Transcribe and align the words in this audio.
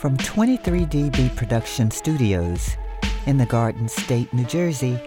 From 0.00 0.16
23DB 0.16 1.36
Production 1.36 1.90
Studios 1.90 2.78
in 3.26 3.36
the 3.36 3.44
Garden 3.44 3.86
State, 3.86 4.32
New 4.32 4.46
Jersey, 4.46 4.98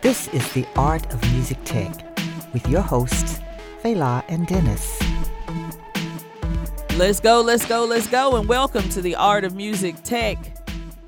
this 0.00 0.26
is 0.34 0.52
The 0.52 0.66
Art 0.74 1.06
of 1.14 1.22
Music 1.32 1.58
Tech 1.64 2.18
with 2.52 2.68
your 2.68 2.80
hosts, 2.80 3.38
Fela 3.84 4.24
and 4.26 4.44
Denis. 4.48 4.98
Let's 6.96 7.20
go, 7.20 7.40
let's 7.40 7.64
go, 7.66 7.84
let's 7.84 8.08
go, 8.08 8.34
and 8.34 8.48
welcome 8.48 8.88
to 8.88 9.00
the 9.00 9.14
Art 9.14 9.44
of 9.44 9.54
Music 9.54 9.94
Tech. 10.02 10.36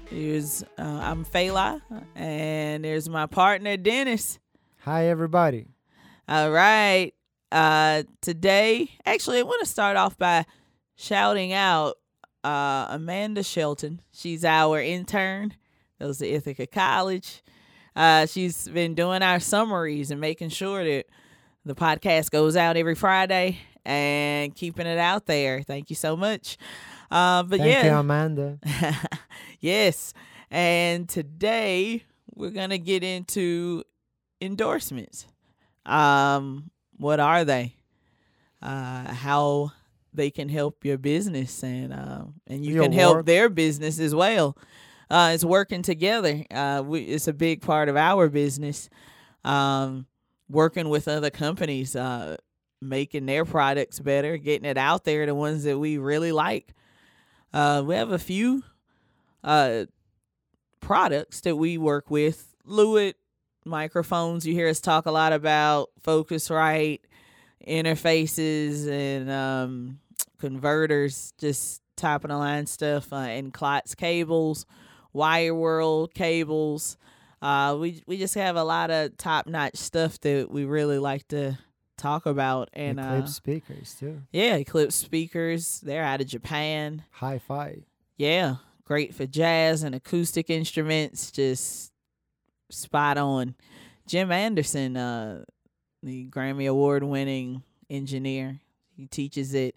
Here's 0.08 0.62
uh, 0.78 0.82
I'm 0.82 1.24
Fela, 1.24 1.82
and 2.14 2.84
there's 2.84 3.08
my 3.08 3.26
partner 3.26 3.76
Denis. 3.76 4.38
Hi, 4.82 5.08
everybody. 5.08 5.66
All 6.28 6.52
right. 6.52 7.12
Uh, 7.50 8.04
today, 8.20 8.90
actually, 9.04 9.40
I 9.40 9.42
want 9.42 9.58
to 9.58 9.68
start 9.68 9.96
off 9.96 10.16
by 10.16 10.46
shouting 10.94 11.52
out 11.52 11.96
uh, 12.44 12.86
Amanda 12.90 13.42
Shelton. 13.42 14.00
She's 14.12 14.44
our 14.44 14.80
intern. 14.80 15.54
That 15.98 16.06
was 16.06 16.20
at 16.20 16.28
Ithaca 16.28 16.66
College. 16.66 17.42
Uh, 17.96 18.26
she's 18.26 18.68
been 18.68 18.94
doing 18.94 19.22
our 19.22 19.40
summaries 19.40 20.10
and 20.10 20.20
making 20.20 20.50
sure 20.50 20.84
that 20.84 21.06
the 21.64 21.74
podcast 21.74 22.30
goes 22.30 22.56
out 22.56 22.76
every 22.76 22.94
Friday 22.94 23.58
and 23.84 24.54
keeping 24.54 24.86
it 24.86 24.98
out 24.98 25.26
there. 25.26 25.62
Thank 25.62 25.90
you 25.90 25.96
so 25.96 26.16
much. 26.16 26.58
Uh, 27.10 27.42
but 27.44 27.60
Thank 27.60 27.70
yeah, 27.70 27.84
you, 27.86 27.98
Amanda. 27.98 28.58
yes. 29.60 30.12
And 30.50 31.08
today 31.08 32.04
we're 32.34 32.50
gonna 32.50 32.78
get 32.78 33.02
into 33.02 33.84
endorsements. 34.40 35.26
Um, 35.86 36.70
what 36.96 37.20
are 37.20 37.44
they? 37.44 37.76
Uh, 38.60 39.12
how 39.12 39.72
they 40.14 40.30
can 40.30 40.48
help 40.48 40.84
your 40.84 40.98
business 40.98 41.62
and 41.62 41.92
uh, 41.92 42.24
and 42.46 42.64
you 42.64 42.74
Your 42.74 42.84
can 42.84 42.92
help 42.92 43.26
their 43.26 43.48
business 43.48 43.98
as 43.98 44.14
well. 44.14 44.56
Uh, 45.10 45.32
it's 45.34 45.44
working 45.44 45.82
together. 45.82 46.44
Uh, 46.50 46.82
we, 46.84 47.00
it's 47.02 47.28
a 47.28 47.32
big 47.32 47.60
part 47.60 47.88
of 47.88 47.96
our 47.96 48.28
business. 48.28 48.88
Um, 49.44 50.06
working 50.48 50.88
with 50.88 51.08
other 51.08 51.30
companies, 51.30 51.94
uh, 51.94 52.36
making 52.80 53.26
their 53.26 53.44
products 53.44 54.00
better, 54.00 54.36
getting 54.38 54.68
it 54.68 54.78
out 54.78 55.04
there, 55.04 55.26
the 55.26 55.34
ones 55.34 55.64
that 55.64 55.78
we 55.78 55.98
really 55.98 56.32
like. 56.32 56.72
Uh, 57.52 57.82
we 57.86 57.94
have 57.94 58.10
a 58.10 58.18
few 58.18 58.62
uh, 59.42 59.84
products 60.80 61.42
that 61.42 61.56
we 61.56 61.76
work 61.78 62.10
with. 62.10 62.54
Lewitt 62.66 63.14
microphones. 63.64 64.46
You 64.46 64.54
hear 64.54 64.68
us 64.68 64.80
talk 64.80 65.06
a 65.06 65.10
lot 65.10 65.32
about 65.32 65.90
Focusrite 66.02 67.00
interfaces 67.66 68.88
and 68.88 69.30
um, 69.30 69.98
converters, 70.38 71.32
just 71.38 71.82
top 71.96 72.24
of 72.24 72.30
the 72.30 72.36
line 72.36 72.66
stuff, 72.66 73.12
uh, 73.12 73.16
and 73.16 73.52
Klotz 73.52 73.94
cables, 73.94 74.66
Wireworld 75.14 76.14
cables. 76.14 76.96
Uh, 77.40 77.76
we 77.78 78.02
we 78.06 78.16
just 78.16 78.34
have 78.34 78.56
a 78.56 78.64
lot 78.64 78.90
of 78.90 79.16
top 79.16 79.46
notch 79.46 79.76
stuff 79.76 80.18
that 80.20 80.50
we 80.50 80.64
really 80.64 80.98
like 80.98 81.26
to 81.28 81.58
talk 81.96 82.26
about, 82.26 82.68
and 82.72 82.98
uh, 82.98 83.02
Eclipse 83.02 83.34
speakers 83.34 83.96
too. 83.98 84.22
yeah, 84.32 84.56
Eclipse 84.56 84.94
speakers. 84.94 85.80
They're 85.80 86.02
out 86.02 86.20
of 86.20 86.26
Japan. 86.26 87.04
Hi-fi. 87.12 87.82
Yeah, 88.16 88.56
great 88.84 89.14
for 89.14 89.26
jazz 89.26 89.82
and 89.82 89.94
acoustic 89.94 90.50
instruments. 90.50 91.30
Just 91.30 91.92
spot 92.70 93.18
on. 93.18 93.54
Jim 94.06 94.30
Anderson, 94.30 94.96
uh, 94.96 95.44
the 96.02 96.28
Grammy 96.28 96.68
Award 96.68 97.02
winning 97.04 97.62
engineer, 97.88 98.60
he 98.96 99.06
teaches 99.06 99.54
it 99.54 99.76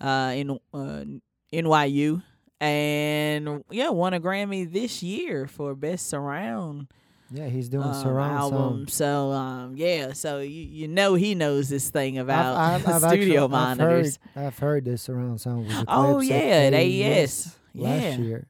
uh, 0.00 0.32
in 0.34 0.50
uh, 0.72 1.04
NYU. 1.52 2.22
And 2.60 3.64
yeah, 3.70 3.90
won 3.90 4.14
a 4.14 4.20
Grammy 4.20 4.70
this 4.70 5.02
year 5.02 5.46
for 5.46 5.74
best 5.74 6.08
surround 6.08 6.86
Yeah, 7.30 7.48
he's 7.48 7.68
doing 7.68 7.88
um, 7.88 7.94
surround 7.94 8.32
album. 8.38 8.78
sound. 8.78 8.90
So 8.90 9.32
um, 9.32 9.76
yeah, 9.76 10.12
so 10.12 10.38
you 10.38 10.62
you 10.62 10.88
know 10.88 11.14
he 11.14 11.34
knows 11.34 11.68
this 11.68 11.90
thing 11.90 12.16
about 12.18 12.56
I've, 12.56 12.86
I've, 12.88 13.04
I've 13.04 13.10
studio 13.10 13.44
actually, 13.44 13.48
monitors. 13.52 14.18
I've 14.34 14.34
heard, 14.34 14.46
I've 14.46 14.58
heard 14.58 14.84
this 14.86 15.02
surround 15.02 15.40
sound 15.40 15.66
Oh, 15.88 16.20
yeah, 16.20 16.34
at 16.36 16.72
at 16.72 16.74
AES. 16.74 17.56
last 17.74 18.00
Yeah. 18.02 18.16
year. 18.18 18.46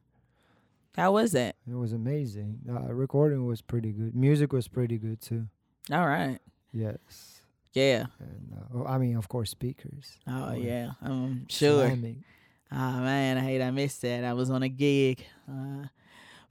How 0.96 1.10
was 1.12 1.32
that? 1.32 1.56
It 1.68 1.74
was 1.74 1.92
amazing. 1.92 2.60
Uh, 2.68 2.92
recording 2.94 3.46
was 3.46 3.62
pretty 3.62 3.90
good. 3.90 4.14
Music 4.14 4.52
was 4.52 4.68
pretty 4.68 4.96
good 4.98 5.20
too. 5.20 5.48
All 5.90 6.06
right. 6.06 6.38
Yes. 6.72 7.33
Yeah. 7.74 8.06
And 8.20 8.52
uh, 8.56 8.78
oh, 8.78 8.86
I 8.86 8.98
mean, 8.98 9.16
of 9.16 9.28
course, 9.28 9.50
speakers. 9.50 10.16
Oh 10.26 10.50
Or 10.52 10.56
yeah, 10.56 10.92
I'm 11.02 11.46
sure. 11.48 11.86
slamming. 11.86 12.24
Oh 12.72 12.76
man, 12.76 13.36
I 13.36 13.40
hate 13.40 13.62
I 13.62 13.70
missed 13.70 14.02
that. 14.02 14.24
I 14.24 14.32
was 14.32 14.50
on 14.50 14.62
a 14.62 14.68
gig. 14.68 15.24
Uh, 15.50 15.86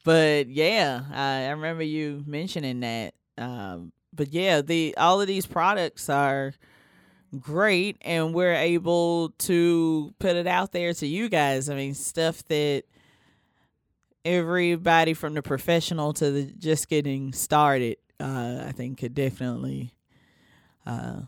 but 0.04 0.50
yeah, 0.50 1.04
I, 1.12 1.46
I 1.46 1.50
remember 1.50 1.84
you 1.84 2.24
mentioning 2.28 2.82
that. 2.82 3.14
Um, 3.38 3.92
but 4.14 4.32
yeah, 4.32 4.62
the 4.62 4.96
all 4.98 5.20
of 5.22 5.28
these 5.28 5.46
products 5.46 6.10
are 6.10 6.54
great, 7.40 7.98
and 8.02 8.34
we're 8.34 8.54
able 8.54 9.30
to 9.40 10.14
put 10.20 10.36
it 10.36 10.46
out 10.46 10.72
there 10.72 10.94
to 10.94 11.08
you 11.08 11.30
guys. 11.30 11.70
I 11.70 11.76
mean, 11.76 11.94
stuff 11.94 12.44
that 12.46 12.84
everybody 14.26 15.14
from 15.14 15.34
the 15.34 15.42
professional 15.42 16.14
to 16.14 16.32
the 16.32 16.44
just 16.44 16.88
getting 16.90 17.34
started, 17.34 17.98
uh, 18.20 18.64
I 18.68 18.72
think 18.72 19.00
could 19.00 19.14
definitely 19.16 19.92
uh, 20.86 21.22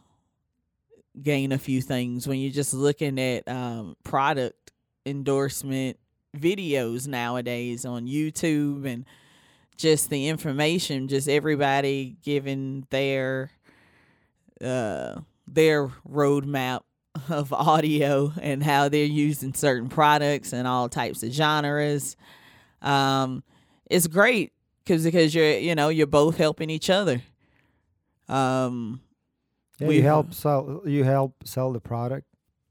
gain 1.22 1.52
a 1.52 1.58
few 1.58 1.82
things 1.82 2.28
when 2.28 2.40
you're 2.40 2.52
just 2.52 2.74
looking 2.74 3.20
at 3.20 3.48
um, 3.48 3.96
product 4.04 4.72
endorsement 5.06 5.98
videos 6.38 7.08
nowadays 7.08 7.86
on 7.86 8.08
YouTube 8.08 8.86
and 8.86 9.06
just 9.78 10.10
the 10.10 10.28
information, 10.28 11.08
just 11.08 11.28
everybody 11.28 12.18
giving 12.24 12.88
their 12.90 13.52
uh, 14.62 15.20
their 15.48 15.88
roadmap 16.10 16.82
of 17.30 17.54
audio 17.54 18.34
and 18.42 18.64
how 18.64 18.90
they're 18.90 19.06
using 19.06 19.54
certain 19.54 19.90
products 19.90 20.54
and 20.54 20.68
all 20.68 20.90
types 20.90 21.24
of 21.24 21.32
genres. 21.32 22.16
Um, 22.82 23.44
it's 23.90 24.08
great 24.08 24.54
because 24.84 25.04
because 25.04 25.34
you're 25.34 25.58
you 25.58 25.76
know 25.76 25.90
you're 25.90 26.08
both 26.08 26.38
helping 26.38 26.70
each 26.70 26.90
other. 26.90 27.22
Um, 28.28 29.02
Yeah, 29.80 29.88
We- 29.88 29.98
you 29.98 30.04
help 30.04 30.34
sell. 30.34 30.82
You 30.86 31.04
help 31.04 31.36
sell 31.46 31.74
the 31.74 31.80
product. 31.82 32.28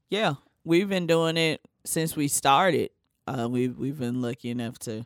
Yeah, 0.09 0.35
we've 0.63 0.89
been 0.89 1.07
doing 1.07 1.37
it 1.37 1.61
since 1.85 2.15
we 2.15 2.27
started. 2.27 2.89
Uh, 3.27 3.47
we've 3.49 3.77
we've 3.77 3.97
been 3.99 4.21
lucky 4.21 4.49
enough 4.49 4.77
to 4.79 5.05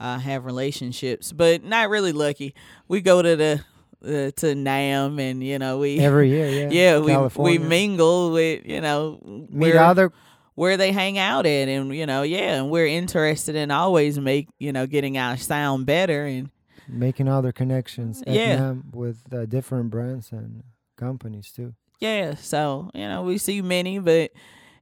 uh, 0.00 0.18
have 0.18 0.44
relationships, 0.44 1.32
but 1.32 1.64
not 1.64 1.88
really 1.90 2.12
lucky. 2.12 2.54
We 2.88 3.00
go 3.00 3.20
to 3.22 3.36
the 3.36 3.64
uh, 4.04 4.30
to 4.36 4.54
NAMM, 4.54 5.18
and 5.20 5.42
you 5.42 5.58
know 5.58 5.78
we 5.78 5.98
Every 5.98 6.28
year, 6.28 6.48
yeah. 6.48 6.68
yeah 6.70 6.98
we 6.98 7.42
we 7.42 7.58
mingle 7.58 8.32
with 8.32 8.64
you 8.66 8.80
know 8.80 9.18
meet 9.50 9.74
where, 9.74 9.82
other 9.82 10.12
where 10.54 10.76
they 10.76 10.92
hang 10.92 11.18
out 11.18 11.46
at, 11.46 11.68
and 11.68 11.94
you 11.94 12.06
know 12.06 12.22
yeah, 12.22 12.54
and 12.60 12.70
we're 12.70 12.86
interested 12.86 13.54
in 13.56 13.70
always 13.70 14.18
make 14.18 14.48
you 14.58 14.72
know 14.72 14.86
getting 14.86 15.16
our 15.18 15.36
sound 15.36 15.86
better, 15.86 16.26
and 16.26 16.50
making 16.86 17.28
other 17.28 17.50
connections 17.52 18.22
at 18.26 18.34
Yeah. 18.34 18.56
NAMM 18.58 18.94
with 18.94 19.22
uh, 19.32 19.46
different 19.46 19.90
brands 19.90 20.32
and 20.32 20.62
companies 20.98 21.50
too. 21.50 21.74
yeah, 22.00 22.34
so 22.34 22.90
you 22.94 23.08
know 23.08 23.22
we 23.22 23.38
see 23.38 23.62
many, 23.62 23.98
but 23.98 24.32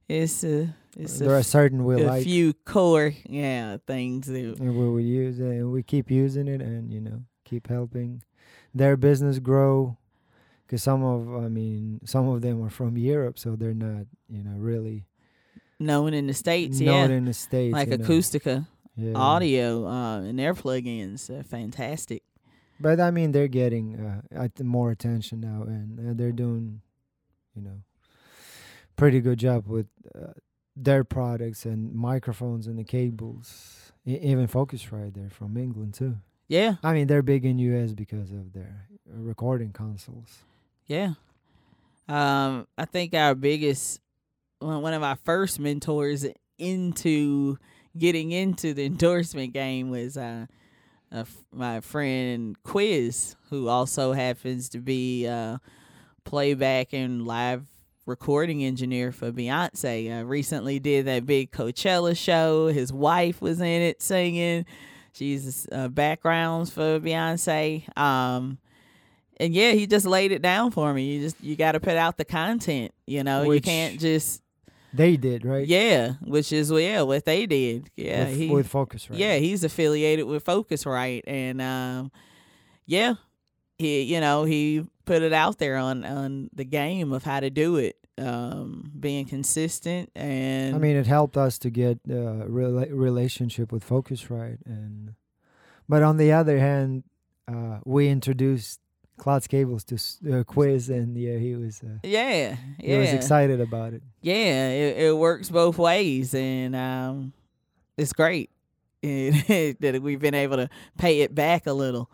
it's 0.09 0.43
a 0.43 0.75
it's 0.97 1.19
there 1.19 1.35
a, 1.35 1.39
are 1.39 1.43
certain 1.43 1.85
we 1.85 2.01
a 2.01 2.07
like 2.07 2.23
few 2.23 2.53
core 2.53 3.13
yeah 3.25 3.77
things 3.85 4.27
that 4.27 4.59
and 4.59 4.93
we 4.93 5.03
use 5.03 5.39
it 5.39 5.45
and 5.45 5.71
we 5.71 5.83
keep 5.83 6.09
using 6.09 6.47
it 6.47 6.61
and 6.61 6.91
you 6.91 6.99
know 6.99 7.21
keep 7.45 7.67
helping 7.67 8.23
their 8.73 8.97
business 8.97 9.37
grow 9.37 9.97
because 10.65 10.81
some 10.81 11.03
of 11.03 11.43
i 11.43 11.47
mean 11.49 11.99
some 12.05 12.27
of 12.29 12.41
them 12.41 12.63
are 12.63 12.69
from 12.69 12.97
europe 12.97 13.37
so 13.37 13.55
they're 13.55 13.73
not 13.73 14.05
you 14.29 14.41
know 14.41 14.57
really 14.57 15.05
known 15.79 16.13
in 16.13 16.27
the 16.27 16.33
states, 16.33 16.79
known 16.79 17.09
yeah, 17.09 17.17
in 17.17 17.25
the 17.25 17.33
states 17.33 17.73
like. 17.73 17.89
Acustica 17.89 18.65
yeah. 18.95 19.13
Audio 19.13 19.87
uh, 19.87 20.19
and 20.21 20.39
their 20.39 20.53
plugins 20.53 21.29
are 21.29 21.43
fantastic. 21.43 22.23
But 22.79 22.99
i 22.99 23.09
mean 23.11 23.31
they're 23.31 23.47
getting 23.47 23.95
uh, 23.99 24.21
at 24.43 24.59
more 24.59 24.91
attention 24.91 25.39
now 25.39 25.63
and 25.63 25.99
uh, 25.99 26.13
they're 26.15 26.31
doing 26.31 26.81
you 27.55 27.61
know 27.61 27.81
pretty 28.95 29.19
good 29.19 29.39
job 29.39 29.67
with 29.67 29.87
uh, 30.15 30.33
their 30.75 31.03
products 31.03 31.65
and 31.65 31.93
microphones 31.93 32.67
and 32.67 32.77
the 32.77 32.83
cables 32.83 33.91
E- 34.05 34.19
even 34.21 34.47
focusrite 34.47 35.13
they're 35.13 35.29
from 35.29 35.57
england 35.57 35.93
too 35.93 36.17
Yeah, 36.49 36.75
I 36.81 36.93
mean, 36.93 37.07
they're 37.07 37.23
big 37.23 37.43
in 37.43 37.59
US 37.59 37.91
because 37.93 38.31
of 38.31 38.53
their 38.53 38.87
uh, 39.09 39.19
recording 39.19 39.73
consoles. 39.73 40.45
yeah. 40.87 41.15
Um, 42.07 42.67
I 42.77 42.85
think 42.85 43.13
our 43.13 43.35
biggest, 43.35 43.99
one 44.59 44.81
one 44.81 44.93
of 44.93 45.03
our 45.03 45.17
first 45.25 45.59
mentors 45.59 46.25
into 46.57 47.57
getting 47.97 48.31
into 48.31 48.73
the 48.73 48.85
endorsement 48.91 49.51
game 49.53 49.89
was 49.89 50.15
uh, 51.11 51.19
f- 51.19 51.43
my 51.51 51.79
friend 51.81 52.55
Quiz, 52.63 53.35
who 53.49 53.67
also 53.67 54.13
happens 54.13 54.69
to 54.69 54.79
be 54.79 55.27
uh, 55.27 55.57
playback 56.23 56.93
and 56.93 57.25
live 57.25 57.65
recording 58.05 58.63
engineer 58.63 59.11
for 59.11 59.31
Beyonce. 59.31 60.21
Uh, 60.21 60.25
recently 60.25 60.79
did 60.79 61.05
that 61.05 61.25
big 61.25 61.51
Coachella 61.51 62.17
show. 62.17 62.67
His 62.67 62.91
wife 62.91 63.41
was 63.41 63.59
in 63.59 63.65
it 63.81 64.01
singing. 64.01 64.65
She's 65.13 65.67
uh, 65.71 65.87
backgrounds 65.87 66.71
for 66.71 66.99
Beyonce. 66.99 67.97
Um, 67.97 68.59
and 69.39 69.53
yeah, 69.53 69.71
he 69.71 69.87
just 69.87 70.05
laid 70.05 70.31
it 70.31 70.41
down 70.41 70.71
for 70.71 70.93
me. 70.93 71.13
You 71.15 71.21
just 71.21 71.43
you 71.43 71.55
got 71.55 71.73
to 71.73 71.79
put 71.79 71.95
out 71.95 72.17
the 72.17 72.25
content. 72.25 72.91
You 73.05 73.23
know, 73.23 73.43
you 73.55 73.61
can't 73.61 73.99
just 73.99 74.41
They 74.97 75.17
did 75.17 75.45
right. 75.45 75.67
yeah, 75.67 76.13
which 76.21 76.51
is 76.51 76.71
yeah 76.71 77.03
what 77.03 77.25
they 77.25 77.45
did. 77.45 77.89
Yeah, 77.95 78.25
with, 78.25 78.37
he 78.37 78.49
with 78.49 78.71
Focusrite. 78.71 79.17
yeah 79.17 79.37
he's 79.37 79.63
affiliated 79.63 80.25
with 80.25 80.43
Focusrite, 80.43 81.23
and 81.27 81.61
um, 81.61 82.11
yeah, 82.85 83.15
he 83.77 84.01
you 84.03 84.19
know 84.19 84.43
he 84.43 84.85
put 85.05 85.21
it 85.21 85.33
out 85.33 85.57
there 85.59 85.77
on 85.77 86.03
on 86.03 86.49
the 86.53 86.65
game 86.65 87.13
of 87.13 87.23
how 87.23 87.39
to 87.39 87.49
do 87.49 87.77
it, 87.77 87.97
um, 88.17 88.91
being 88.99 89.25
consistent 89.25 90.09
and 90.15 90.75
I 90.75 90.79
mean, 90.79 90.95
it 90.95 91.07
helped 91.07 91.37
us 91.37 91.57
to 91.59 91.69
get 91.69 91.99
a 92.09 92.45
rela- 92.49 92.89
relationship 92.91 93.71
with 93.71 93.87
Focusrite, 93.87 94.59
and 94.65 95.13
but 95.87 96.03
on 96.03 96.17
the 96.17 96.31
other 96.33 96.59
hand, 96.59 97.03
uh, 97.47 97.79
we 97.85 98.09
introduced 98.09 98.79
Klotz 99.17 99.47
Cables 99.47 99.83
to 99.85 99.95
uh, 100.39 100.43
Quiz, 100.43 100.89
and 100.89 101.17
yeah, 101.17 101.37
he 101.37 101.55
was 101.55 101.81
uh, 101.83 101.97
yeah 102.03 102.55
he 102.79 102.95
was 102.97 103.11
excited 103.11 103.59
about 103.59 103.93
it. 103.93 104.01
yeah 104.21 104.69
it, 104.69 104.97
it 104.97 105.17
works 105.17 105.49
both 105.49 105.77
ways 105.77 106.33
and 106.33 106.75
um 106.75 107.33
it's 107.97 108.13
great 108.13 108.49
it, 109.01 109.79
that 109.81 110.01
we've 110.01 110.19
been 110.19 110.35
able 110.35 110.57
to 110.57 110.69
pay 110.97 111.21
it 111.21 111.33
back 111.33 111.65
a 111.67 111.73
little 111.73 112.09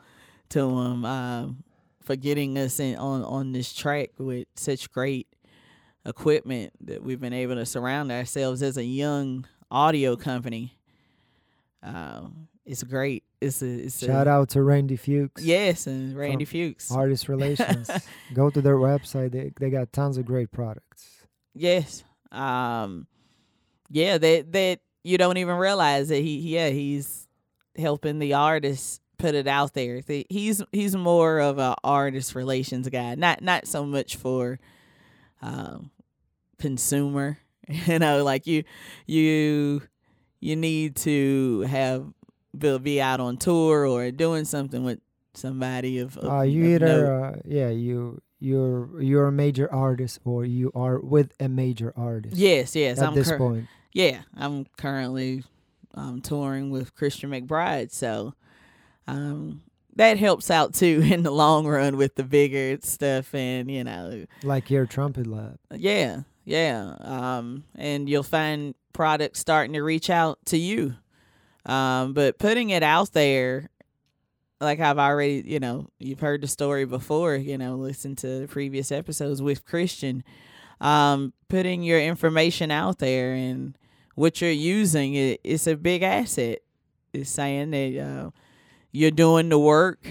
to 0.50 0.60
him 0.60 1.06
um 1.06 1.64
for 2.02 2.16
getting 2.16 2.58
us 2.58 2.80
in 2.80 2.96
on 2.98 3.24
on 3.24 3.52
this 3.52 3.74
track 3.74 4.10
with 4.18 4.48
such 4.56 4.92
great 4.92 5.28
equipment 6.06 6.74
that 6.82 7.02
we've 7.04 7.22
been 7.22 7.34
able 7.34 7.56
to 7.56 7.66
surround 7.66 8.12
ourselves 8.12 8.62
as 8.62 8.78
a 8.78 8.84
young 8.84 9.46
audio 9.72 10.16
company 10.16 10.78
um 11.82 12.48
it's 12.66 12.84
great 12.84 13.24
it's 13.42 13.62
a 13.62 13.86
it's 13.86 14.00
Shout 14.00 14.28
a, 14.28 14.32
out 14.32 14.50
to 14.50 14.64
Randy 14.64 14.96
Fuchs, 14.96 15.44
yes 15.44 15.88
and 15.88 16.16
randy 16.16 16.46
fuchs 16.46 16.92
Artist 16.92 17.28
Relations. 17.30 17.90
Go 18.34 18.50
to 18.50 18.62
their 18.62 18.78
website; 18.78 19.32
they 19.32 19.52
they 19.60 19.70
got 19.70 19.92
tons 19.92 20.18
of 20.18 20.26
great 20.26 20.52
products. 20.52 21.26
Yes. 21.54 22.04
Um 22.32 23.08
yeah, 23.90 24.18
that 24.18 24.52
that 24.54 24.80
you 25.04 25.18
don't 25.18 25.38
even 25.38 25.58
realize 25.58 26.08
that 26.10 26.20
he 26.20 26.38
yeah, 26.40 26.70
he's 26.70 27.28
helping 27.78 28.20
the 28.20 28.34
artists 28.34 29.02
put 29.18 29.36
it 29.36 29.48
out 29.48 29.74
there. 29.74 30.02
He's 30.30 30.64
he's 30.72 30.96
more 30.96 31.40
of 31.40 31.60
a 31.60 31.76
artist 31.84 32.36
relations 32.36 32.88
guy. 32.90 33.16
Not 33.16 33.42
not 33.42 33.68
so 33.68 33.86
much 33.86 34.16
for 34.16 34.60
um 35.42 35.92
consumer. 36.60 37.40
You 37.70 37.98
know, 37.98 38.26
like 38.26 38.46
you 38.46 38.66
you 39.08 39.84
you 40.42 40.58
need 40.58 40.98
to 40.98 41.62
have 41.62 42.06
be, 42.58 42.78
be 42.80 43.02
out 43.02 43.20
on 43.20 43.38
tour 43.38 43.88
or 43.88 44.12
doing 44.12 44.46
something 44.46 44.84
with 44.84 45.00
somebody 45.34 46.00
of, 46.00 46.18
of 46.18 46.32
Uh, 46.32 46.42
you 46.42 46.64
of 46.64 46.70
either 46.70 47.24
uh, 47.26 47.36
yeah 47.46 47.70
you 47.70 48.22
you're 48.40 49.02
you're 49.02 49.28
a 49.28 49.32
major 49.32 49.72
artist 49.74 50.20
or 50.26 50.44
you 50.44 50.72
are 50.76 51.00
with 51.00 51.34
a 51.40 51.48
major 51.48 51.94
artist. 51.96 52.36
Yes, 52.36 52.76
yes. 52.76 53.00
at 53.00 53.08
I'm 53.08 53.16
this 53.16 53.30
cur- 53.30 53.38
point. 53.38 53.68
Yeah, 53.94 54.22
I'm 54.36 54.66
currently 54.78 55.44
um, 55.94 56.22
touring 56.22 56.70
with 56.70 56.94
Christian 56.96 57.30
McBride, 57.32 57.92
so 57.92 58.34
um, 59.08 59.62
that 59.96 60.18
helps 60.18 60.52
out 60.52 60.74
too 60.74 61.02
in 61.12 61.24
the 61.24 61.32
long 61.32 61.66
run 61.68 61.96
with 61.96 62.16
the 62.16 62.24
bigger 62.24 62.78
stuff, 62.82 63.34
and 63.34 63.72
you 63.72 63.84
know, 63.84 64.26
like 64.44 64.70
your 64.70 64.86
trumpet 64.86 65.26
lab. 65.26 65.58
yeah, 65.72 66.24
yeah, 66.44 66.96
um, 67.00 67.64
and 67.76 68.10
you'll 68.10 68.24
find 68.24 68.76
products 68.92 69.40
starting 69.40 69.74
to 69.74 69.82
reach 69.82 70.10
out 70.10 70.38
to 70.48 70.58
you, 70.58 70.96
um, 71.66 72.14
but 72.14 72.40
putting 72.40 72.70
it 72.70 72.84
out 72.84 73.12
there. 73.14 73.70
Like 74.62 74.80
I've 74.80 74.98
already, 74.98 75.44
you 75.46 75.60
know, 75.60 75.90
you've 76.00 76.22
heard 76.22 76.42
the 76.42 76.48
story 76.48 76.86
before, 76.86 77.36
you 77.36 77.58
know, 77.58 77.76
listen 77.76 78.16
to 78.18 78.48
previous 78.48 78.94
episodes 78.94 79.42
with 79.42 79.66
Christian. 79.66 80.24
Um, 80.80 81.34
putting 81.50 81.84
your 81.84 82.00
information 82.00 82.72
out 82.72 83.00
there 83.00 83.34
and 83.34 83.78
what 84.16 84.40
you're 84.40 84.52
using 84.52 85.16
it, 85.16 85.42
it's 85.44 85.68
a 85.68 85.76
big 85.76 86.02
asset. 86.02 86.60
It's 87.12 87.30
saying 87.30 87.72
that 87.72 88.00
uh, 88.00 88.30
you're 88.94 89.12
doing 89.12 89.50
the 89.50 89.60
work 89.60 90.08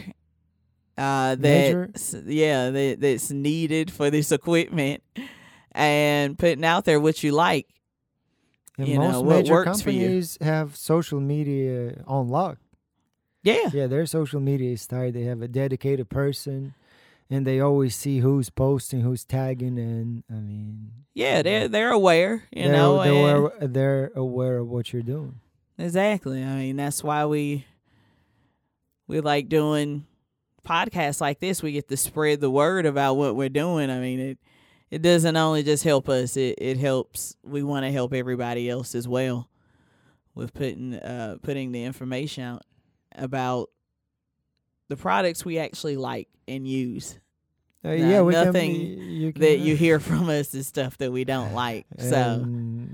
uh, 0.99 1.35
that 1.37 2.23
yeah 2.27 2.71
that, 2.71 3.01
that's 3.01 3.31
needed 3.31 3.91
for 3.91 4.11
this 4.11 4.31
equipment 4.31 5.03
and 5.73 6.39
putting 6.39 6.65
out 6.65 6.85
there 6.85 7.01
what 7.01 7.23
you 7.23 7.33
like. 7.33 7.67
And 8.79 8.89
You 8.89 8.99
most 8.99 9.13
know, 9.13 9.23
major 9.25 9.53
works 9.53 9.83
for 9.83 9.91
you. 9.91 10.01
companies 10.01 10.39
have 10.41 10.77
social 10.77 11.21
media 11.21 12.03
on 12.07 12.29
lock. 12.29 12.59
Yeah, 13.45 13.71
Yeah, 13.73 13.87
their 13.89 14.07
social 14.07 14.41
media 14.41 14.73
is 14.73 14.87
tight. 14.87 15.15
They 15.15 15.25
have 15.25 15.43
a 15.43 15.49
dedicated 15.49 16.09
person, 16.09 16.75
and 17.29 17.45
they 17.47 17.59
always 17.61 17.97
see 17.97 18.21
who's 18.21 18.51
posting, 18.51 19.01
who's 19.01 19.25
tagging, 19.25 19.79
and 19.79 20.23
I 20.31 20.35
mean, 20.35 20.93
yeah, 21.13 21.43
they're 21.43 21.67
they're 21.69 21.91
aware, 21.91 22.45
you 22.53 22.63
they're, 22.65 22.73
know. 22.73 23.03
they're, 23.03 23.37
aware, 23.37 23.53
they're 23.69 24.13
aware 24.15 24.59
of 24.59 24.69
what 24.69 24.93
you're 24.93 25.03
doing. 25.03 25.41
Exactly. 25.77 26.43
I 26.43 26.55
mean, 26.57 26.77
that's 26.77 27.03
why 27.03 27.27
we 27.27 27.67
we 29.09 29.21
like 29.21 29.49
doing 29.49 30.07
podcasts 30.65 31.21
like 31.21 31.41
this. 31.41 31.63
We 31.63 31.73
get 31.73 31.89
to 31.89 31.97
spread 31.97 32.41
the 32.41 32.51
word 32.51 32.87
about 32.87 33.15
what 33.15 33.35
we're 33.35 33.49
doing. 33.49 33.91
I 33.91 33.99
mean, 33.99 34.21
it 34.21 34.39
it 34.93 35.01
doesn't 35.01 35.37
only 35.37 35.63
just 35.63 35.85
help 35.85 36.11
us. 36.11 36.37
It 36.37 36.57
it 36.59 36.77
helps. 36.77 37.35
We 37.43 37.63
want 37.63 37.87
to 37.87 37.91
help 37.91 38.13
everybody 38.13 38.69
else 38.69 38.95
as 38.95 39.09
well 39.09 39.49
with 40.35 40.53
putting 40.53 40.95
uh 40.95 41.39
putting 41.41 41.73
the 41.73 41.83
information 41.83 42.45
out 42.45 42.63
about 43.15 43.71
the 44.89 44.97
products 44.97 45.47
we 45.47 45.59
actually 45.59 45.97
like 45.97 46.29
and 46.47 46.69
use. 46.69 47.19
Uh, 47.83 47.89
Nah, 47.89 47.95
yeah, 47.95 48.21
we 48.21 48.33
nothing 48.35 48.75
can, 48.75 49.11
you 49.11 49.33
can, 49.33 49.41
That 49.41 49.59
you 49.61 49.77
hear 49.85 49.99
from 49.99 50.29
us 50.29 50.55
is 50.55 50.67
stuff 50.67 50.99
that 50.99 51.11
we 51.11 51.25
don't 51.25 51.55
like. 51.55 51.87
So 51.99 52.47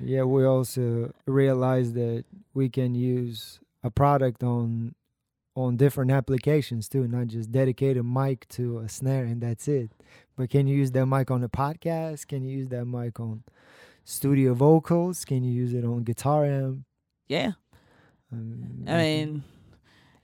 yeah, 0.04 0.22
we 0.22 0.44
also 0.44 1.12
realize 1.26 1.94
that 1.94 2.24
we 2.54 2.68
can 2.68 2.94
use 2.94 3.58
a 3.82 3.90
product 3.90 4.44
on 4.44 4.94
on 5.56 5.76
different 5.76 6.12
applications 6.12 6.88
too, 6.88 7.08
not 7.08 7.26
just 7.26 7.50
dedicate 7.50 7.96
a 7.96 8.04
mic 8.04 8.48
to 8.50 8.78
a 8.78 8.88
snare 8.88 9.24
and 9.24 9.40
that's 9.40 9.66
it. 9.66 9.90
But 10.38 10.50
can 10.50 10.69
you 10.69 10.76
use 10.76 10.92
that 10.92 11.04
mic 11.04 11.33
on 11.33 11.42
a 11.42 11.49
podcast? 11.49 12.28
Can 12.28 12.45
you 12.45 12.59
use 12.59 12.68
that 12.68 12.85
mic 12.85 13.18
on 13.18 13.42
studio 14.04 14.54
vocals? 14.54 15.25
Can 15.25 15.42
you 15.42 15.52
use 15.52 15.75
it 15.75 15.85
on 15.85 16.04
guitar 16.04 16.45
amp? 16.45 16.85
yeah. 17.26 17.52
Um, 18.33 18.85
I 18.87 18.97
mean, 18.99 19.42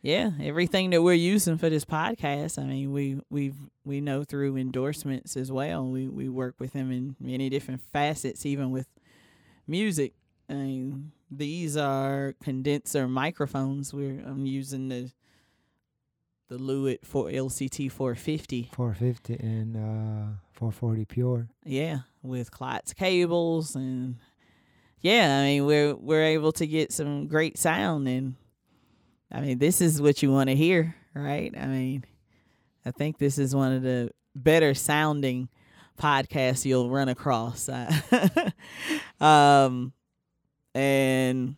yeah, 0.03 0.31
everything 0.41 0.91
that 0.91 1.03
we're 1.03 1.15
using 1.15 1.59
for 1.59 1.69
this 1.69 1.85
podcast, 1.85 2.63
I 2.63 2.65
mean, 2.65 2.93
we 2.93 3.19
we 3.29 3.55
we 3.85 4.01
know 4.01 4.23
through 4.23 4.57
endorsements 4.57 5.37
as 5.37 5.51
well. 5.51 5.89
We 5.89 6.07
we 6.07 6.29
work 6.29 6.55
with 6.61 6.75
them 6.75 6.93
in 6.93 7.17
many 7.19 7.51
different 7.51 7.81
facets, 7.93 8.47
even 8.47 8.71
with 8.71 8.87
music. 9.67 10.13
I 10.49 10.55
mean, 10.55 11.13
these 11.29 11.77
are 11.77 12.37
condenser 12.41 13.09
microphones. 13.09 13.93
We're 13.93 14.21
I'm 14.21 14.47
using 14.47 14.91
the 14.91 15.11
the 16.55 16.63
Lewitt 16.63 17.05
for 17.05 17.27
LCT 17.27 17.91
450. 17.91 18.71
450 18.73 19.35
and 19.35 19.77
uh 19.77 20.37
440 20.53 21.05
pure. 21.05 21.49
Yeah, 21.65 22.01
with 22.23 22.51
Klotz 22.51 22.93
cables 22.93 23.75
and 23.75 24.17
yeah, 25.01 25.39
I 25.41 25.45
mean 25.45 25.67
we're 25.67 25.95
we're 25.95 26.23
able 26.23 26.53
to 26.53 26.67
get 26.67 26.93
some 26.93 27.27
great 27.27 27.59
sound 27.59 28.07
and 28.09 28.37
I 29.33 29.41
mean 29.41 29.59
this 29.59 29.81
is 29.81 30.01
what 30.01 30.23
you 30.23 30.31
want 30.31 30.49
to 30.49 30.57
hear, 30.57 30.95
right? 31.15 31.53
I 31.59 31.67
mean 31.67 32.05
I 32.87 32.93
think 32.93 33.19
this 33.19 33.39
is 33.39 33.55
one 33.55 33.73
of 33.73 33.83
the 33.83 34.11
better 34.37 34.75
sounding 34.75 35.49
podcasts 36.01 36.65
you'll 36.65 36.91
run 36.91 37.09
across. 37.09 37.69
um 39.21 39.93
and 40.75 41.57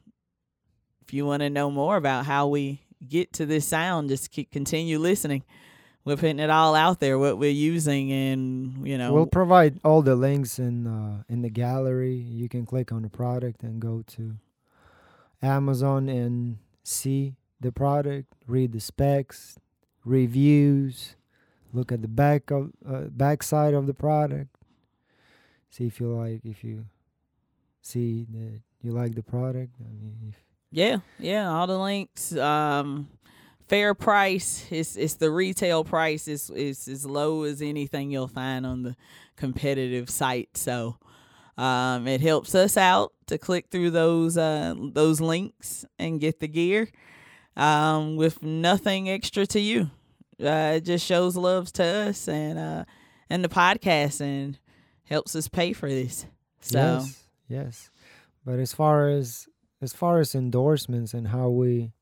if 1.02 1.12
you 1.12 1.26
want 1.26 1.42
to 1.42 1.50
know 1.50 1.70
more 1.70 1.96
about 1.96 2.24
how 2.24 2.48
we 2.48 2.80
get 3.06 3.32
to 3.34 3.46
this 3.46 3.66
sound, 3.66 4.08
just 4.08 4.30
keep, 4.30 4.50
continue 4.50 4.98
listening. 4.98 5.42
We're 6.04 6.16
putting 6.16 6.38
it 6.38 6.50
all 6.50 6.76
out 6.76 7.00
there, 7.00 7.18
what 7.18 7.36
we're 7.36 7.50
using, 7.50 8.12
and 8.12 8.86
you 8.86 8.96
know, 8.96 9.12
We'll 9.12 9.26
provide 9.26 9.80
all 9.84 10.02
the 10.02 10.14
links 10.14 10.60
in 10.60 10.86
uh, 10.86 11.24
in 11.28 11.42
the 11.42 11.50
gallery. 11.50 12.14
You 12.14 12.48
can 12.48 12.64
click 12.64 12.92
on 12.92 13.02
the 13.02 13.08
product 13.08 13.64
and 13.64 13.80
go 13.80 14.04
to 14.08 14.36
Amazon 15.42 16.08
and 16.08 16.58
see 16.84 17.34
the 17.60 17.72
product, 17.72 18.32
read 18.46 18.72
the 18.72 18.78
specs, 18.78 19.58
reviews, 20.04 21.16
look 21.72 21.90
at 21.90 22.02
the 22.02 22.08
back 22.08 22.50
of 22.52 22.70
uh, 22.88 23.02
back 23.10 23.42
side 23.42 23.74
of 23.74 23.86
the 23.86 23.94
product. 23.94 24.56
See 25.70 25.86
if 25.86 25.98
you 25.98 26.08
like 26.08 26.40
if 26.44 26.62
you 26.62 26.86
see 27.82 28.26
that 28.30 28.60
you 28.82 28.92
like 28.92 29.14
the 29.14 29.22
product. 29.22 29.74
I 29.80 29.92
mean, 29.92 30.16
if 30.28 30.36
Yeah, 30.76 30.98
yeah, 31.18 31.48
all 31.48 31.66
the 31.66 31.78
links. 31.78 32.36
Um, 32.36 33.08
fair 33.66 33.94
price. 33.94 34.66
It's 34.70 34.94
it's 34.94 35.14
the 35.14 35.30
retail 35.30 35.84
price. 35.84 36.28
It's 36.28 36.50
it's 36.50 36.86
as 36.86 37.06
low 37.06 37.44
as 37.44 37.62
anything 37.62 38.10
you'll 38.10 38.28
find 38.28 38.66
on 38.66 38.82
the 38.82 38.94
competitive 39.36 40.10
site. 40.10 40.54
So 40.58 40.98
um, 41.56 42.06
it 42.06 42.20
helps 42.20 42.54
us 42.54 42.76
out 42.76 43.14
to 43.28 43.38
click 43.38 43.68
through 43.70 43.92
those 43.92 44.36
uh, 44.36 44.74
those 44.78 45.18
links 45.18 45.86
and 45.98 46.20
get 46.20 46.40
the 46.40 46.48
gear 46.48 46.90
um, 47.56 48.16
with 48.16 48.42
nothing 48.42 49.08
extra 49.08 49.46
to 49.46 49.60
you. 49.60 49.90
Uh, 50.38 50.74
it 50.76 50.84
just 50.84 51.06
shows 51.06 51.36
love 51.36 51.72
to 51.72 51.84
us 51.84 52.28
and 52.28 52.58
uh, 52.58 52.84
and 53.30 53.42
the 53.42 53.48
podcast 53.48 54.20
and 54.20 54.58
helps 55.04 55.34
us 55.34 55.48
pay 55.48 55.72
for 55.72 55.88
this. 55.88 56.26
So 56.60 56.78
Yes, 56.78 57.22
yes. 57.48 57.90
But 58.44 58.58
as 58.58 58.74
far 58.74 59.08
as 59.08 59.48
as 59.86 59.92
far 59.92 60.18
as 60.18 60.34
endorsements 60.34 61.14
and 61.14 61.28
how 61.28 61.48
we 61.48 61.92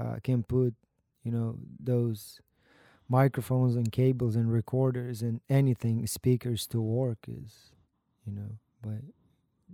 uh, 0.00 0.16
can 0.24 0.42
put, 0.42 0.72
you 1.22 1.30
know, 1.30 1.58
those 1.78 2.40
microphones 3.08 3.76
and 3.76 3.92
cables 3.92 4.34
and 4.34 4.50
recorders 4.50 5.20
and 5.20 5.40
anything 5.50 6.06
speakers 6.06 6.66
to 6.66 6.80
work 6.80 7.18
is, 7.28 7.50
you 8.26 8.32
know, 8.32 8.50
but 8.82 9.02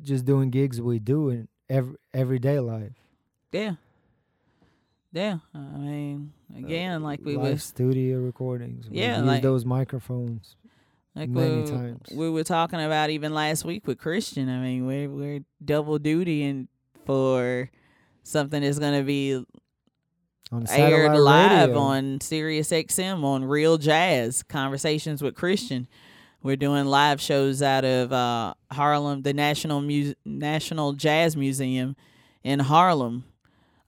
just 0.03 0.25
doing 0.25 0.51
gigs 0.51 0.81
we 0.81 0.99
do 0.99 1.29
in 1.31 1.47
every 1.69 1.97
everyday 2.13 2.59
life. 2.59 2.97
yeah, 3.53 3.75
yeah. 5.13 5.39
I 5.55 5.59
mean, 5.79 6.33
again, 6.57 7.03
like 7.05 7.21
we 7.25 7.37
Uh, 7.37 7.41
live 7.43 7.53
was 7.55 7.63
studio 7.63 8.19
recordings. 8.19 8.89
we 8.91 8.99
Yeah, 8.99 9.19
use 9.19 9.27
like- 9.27 9.43
those 9.43 9.65
microphones. 9.65 10.57
like 11.15 11.29
many 11.29 11.63
we, 11.63 11.71
times. 11.71 12.09
we 12.13 12.31
were 12.31 12.43
talking 12.45 12.81
about 12.81 13.11
even 13.11 13.33
last 13.35 13.65
week 13.67 13.87
with 13.87 13.99
Christian. 13.99 14.49
I 14.49 14.59
mean, 14.67 14.87
we're 14.87 15.11
we're 15.11 15.41
double 15.63 15.99
dutying 15.99 16.69
for 17.05 17.71
something 18.23 18.63
that's 18.63 18.79
going 18.79 18.99
to 18.99 19.05
be 19.05 19.45
On 20.51 20.67
aired 20.71 21.17
live 21.19 21.69
radio. 21.71 21.79
on 21.79 22.21
Sirius 22.21 22.71
XM 22.71 23.25
on 23.25 23.45
Real 23.45 23.79
Jazz 23.79 24.43
Conversations 24.43 25.23
with 25.23 25.35
Christian. 25.35 25.89
We're 26.43 26.57
doing 26.57 26.87
live 26.87 27.21
shows 27.21 27.63
out 27.63 27.85
of 27.85 28.13
uh, 28.13 28.55
Harlem, 28.71 29.23
the 29.23 29.33
National 29.33 29.81
Mu- 29.81 30.15
National 30.25 30.93
Jazz 30.93 31.37
Museum 31.37 31.95
in 32.43 32.59
Harlem. 32.59 33.25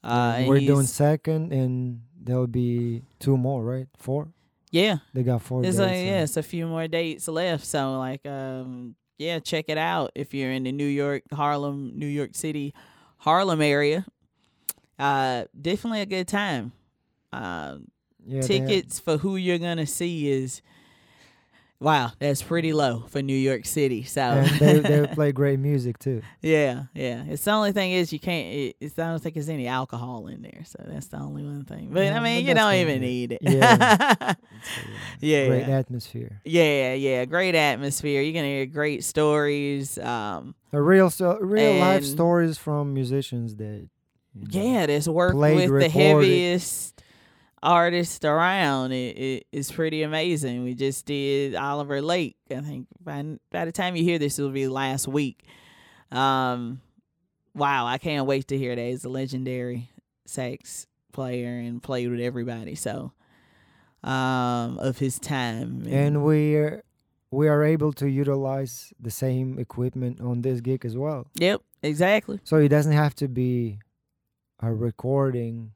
Uh, 0.04 0.35
and 0.38 0.49
We're 0.49 0.61
doing 0.61 0.87
second, 0.87 1.52
and 1.52 2.02
there'll 2.23 2.47
be 2.47 3.02
two 3.18 3.37
more, 3.37 3.62
right? 3.64 3.87
Four. 3.99 4.28
yeah. 4.71 4.99
They 5.14 5.23
got 5.25 5.42
four. 5.42 5.62
There's 5.62 5.78
dates, 5.78 5.90
a, 5.90 5.94
so- 5.94 6.04
yeah, 6.04 6.23
it's 6.23 6.37
a 6.37 6.42
few 6.42 6.66
more 6.66 6.87
dates 6.87 7.26
left. 7.28 7.64
So 7.66 7.99
like 7.99 8.25
um 8.26 8.94
yeah, 9.18 9.38
check 9.38 9.66
it 9.68 9.78
out 9.78 10.11
if 10.14 10.33
you're 10.35 10.50
in 10.52 10.64
the 10.64 10.73
New 10.73 10.87
York, 10.87 11.23
Harlem, 11.33 11.92
New 11.99 12.06
York 12.06 12.35
City, 12.35 12.75
Harlem 13.24 13.62
area. 13.62 14.04
Uh 14.98 15.44
definitely 15.60 16.02
a 16.02 16.06
good 16.06 16.28
time. 16.28 16.72
Uh 17.32 17.78
yeah, 18.26 18.42
tickets 18.42 19.00
for 19.00 19.16
who 19.16 19.36
you're 19.36 19.58
gonna 19.58 19.86
see 19.86 20.28
is 20.28 20.60
wow, 21.84 22.10
that's 22.18 22.42
pretty 22.42 22.72
low 22.72 23.04
for 23.08 23.22
New 23.22 23.36
York 23.36 23.66
City. 23.66 24.02
So 24.02 24.22
and 24.22 24.48
they 24.58 24.78
they 24.80 25.06
play 25.14 25.30
great 25.32 25.58
music 25.60 25.98
too. 25.98 26.22
yeah, 26.42 26.84
yeah. 26.94 27.22
It's 27.28 27.44
the 27.44 27.52
only 27.52 27.72
thing 27.72 27.92
is 27.92 28.12
you 28.12 28.18
can't. 28.18 28.46
It, 28.52 28.76
it's 28.80 28.98
I 28.98 29.10
don't 29.10 29.22
think 29.22 29.34
there's 29.34 29.48
any 29.48 29.66
alcohol 29.68 30.26
in 30.26 30.42
there, 30.42 30.62
so 30.64 30.82
that's 30.86 31.06
the 31.08 31.18
only 31.18 31.44
one 31.44 31.64
thing. 31.64 31.90
But 31.92 32.04
Yeah, 32.06 32.16
I 32.18 32.20
mean, 32.20 32.42
but 32.42 32.48
you 32.48 32.54
don't 32.54 32.74
even 32.74 32.94
good. 32.96 33.00
need 33.06 33.32
it. 33.32 33.38
Yeah. 33.42 34.34
yeah, 35.20 35.46
Great 35.46 35.68
atmosphere. 35.68 36.40
Yeah, 36.44 36.94
yeah, 36.94 37.24
great 37.26 37.54
atmosphere. 37.54 38.22
You're 38.22 38.32
gonna 38.34 38.46
hear 38.46 38.66
great 38.66 39.04
stories. 39.04 39.98
Um, 39.98 40.54
A 40.72 40.80
real 40.80 41.10
so 41.10 41.38
real 41.38 41.76
life 41.76 42.04
stories 42.04 42.58
from 42.58 42.94
musicians 42.94 43.56
that. 43.56 43.88
you 44.34 44.48
know, 44.48 44.48
yeah, 44.50 44.86
there's 44.86 45.08
work 45.08 45.34
Played, 45.34 45.70
with 45.70 45.80
the 45.82 45.88
heaviest 45.88 47.02
artist 47.64 48.25
around. 48.25 48.92
It, 48.92 49.16
it 49.16 49.47
it's 49.50 49.73
pretty 49.73 50.02
amazing. 50.02 50.62
We 50.62 50.75
just 50.75 51.06
did 51.06 51.54
Oliver 51.54 52.00
Lake. 52.00 52.37
I 52.50 52.61
think 52.61 52.87
by 53.02 53.25
by 53.50 53.64
the 53.64 53.73
time 53.73 53.97
you 53.97 54.04
hear 54.04 54.18
this, 54.18 54.38
it'll 54.38 54.50
be 54.50 54.68
last 54.68 55.09
week. 55.09 55.44
Um, 56.12 56.80
wow, 57.54 57.87
I 57.87 57.99
can't 57.99 58.26
wait 58.26 58.49
to 58.49 58.59
hear 58.59 58.76
that. 58.76 58.83
He's 58.83 59.04
a 59.04 59.09
legendary 59.09 59.90
sax 60.26 60.87
player 61.12 61.59
and 61.59 61.83
played 61.83 62.11
with 62.11 62.21
everybody. 62.21 62.75
So, 62.75 63.12
um, 64.02 64.78
of 64.78 64.99
his 64.99 65.18
time 65.18 65.87
And 65.88 66.25
we 66.25 66.56
are 66.56 66.85
we 67.30 67.49
are 67.49 67.64
able 67.64 67.92
to 67.94 68.09
utilize 68.09 68.92
the 69.00 69.11
same 69.11 69.59
equipment 69.59 70.21
on 70.21 70.42
this 70.42 70.61
gig 70.61 70.85
as 70.85 70.97
well. 70.97 71.26
Yep, 71.35 71.62
exactly. 71.83 72.40
So 72.44 72.56
it 72.59 72.68
doesn't 72.68 72.92
have 72.92 73.14
to 73.16 73.28
be 73.28 73.80
a 74.61 74.73
recording, 74.73 75.73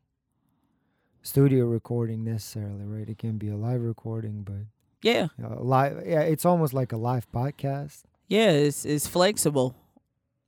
studio 1.29 1.67
recording 1.67 2.25
necessarily, 2.25 2.85
right? 2.87 3.09
It 3.09 3.19
can 3.19 3.37
be 3.37 3.49
a 3.51 3.57
live 3.57 3.83
recording, 3.83 4.43
but 4.43 4.65
Yeah, 5.03 5.29
uh, 5.43 5.61
live. 5.61 6.03
Yeah, 6.07 6.23
it's 6.23 6.45
almost 6.47 6.73
like 6.73 6.93
a 6.93 6.97
live 6.97 7.31
podcast. 7.31 8.05
yeah. 8.29 8.51
It's 8.51 8.85
it's 8.87 9.07
flexible. 9.07 9.77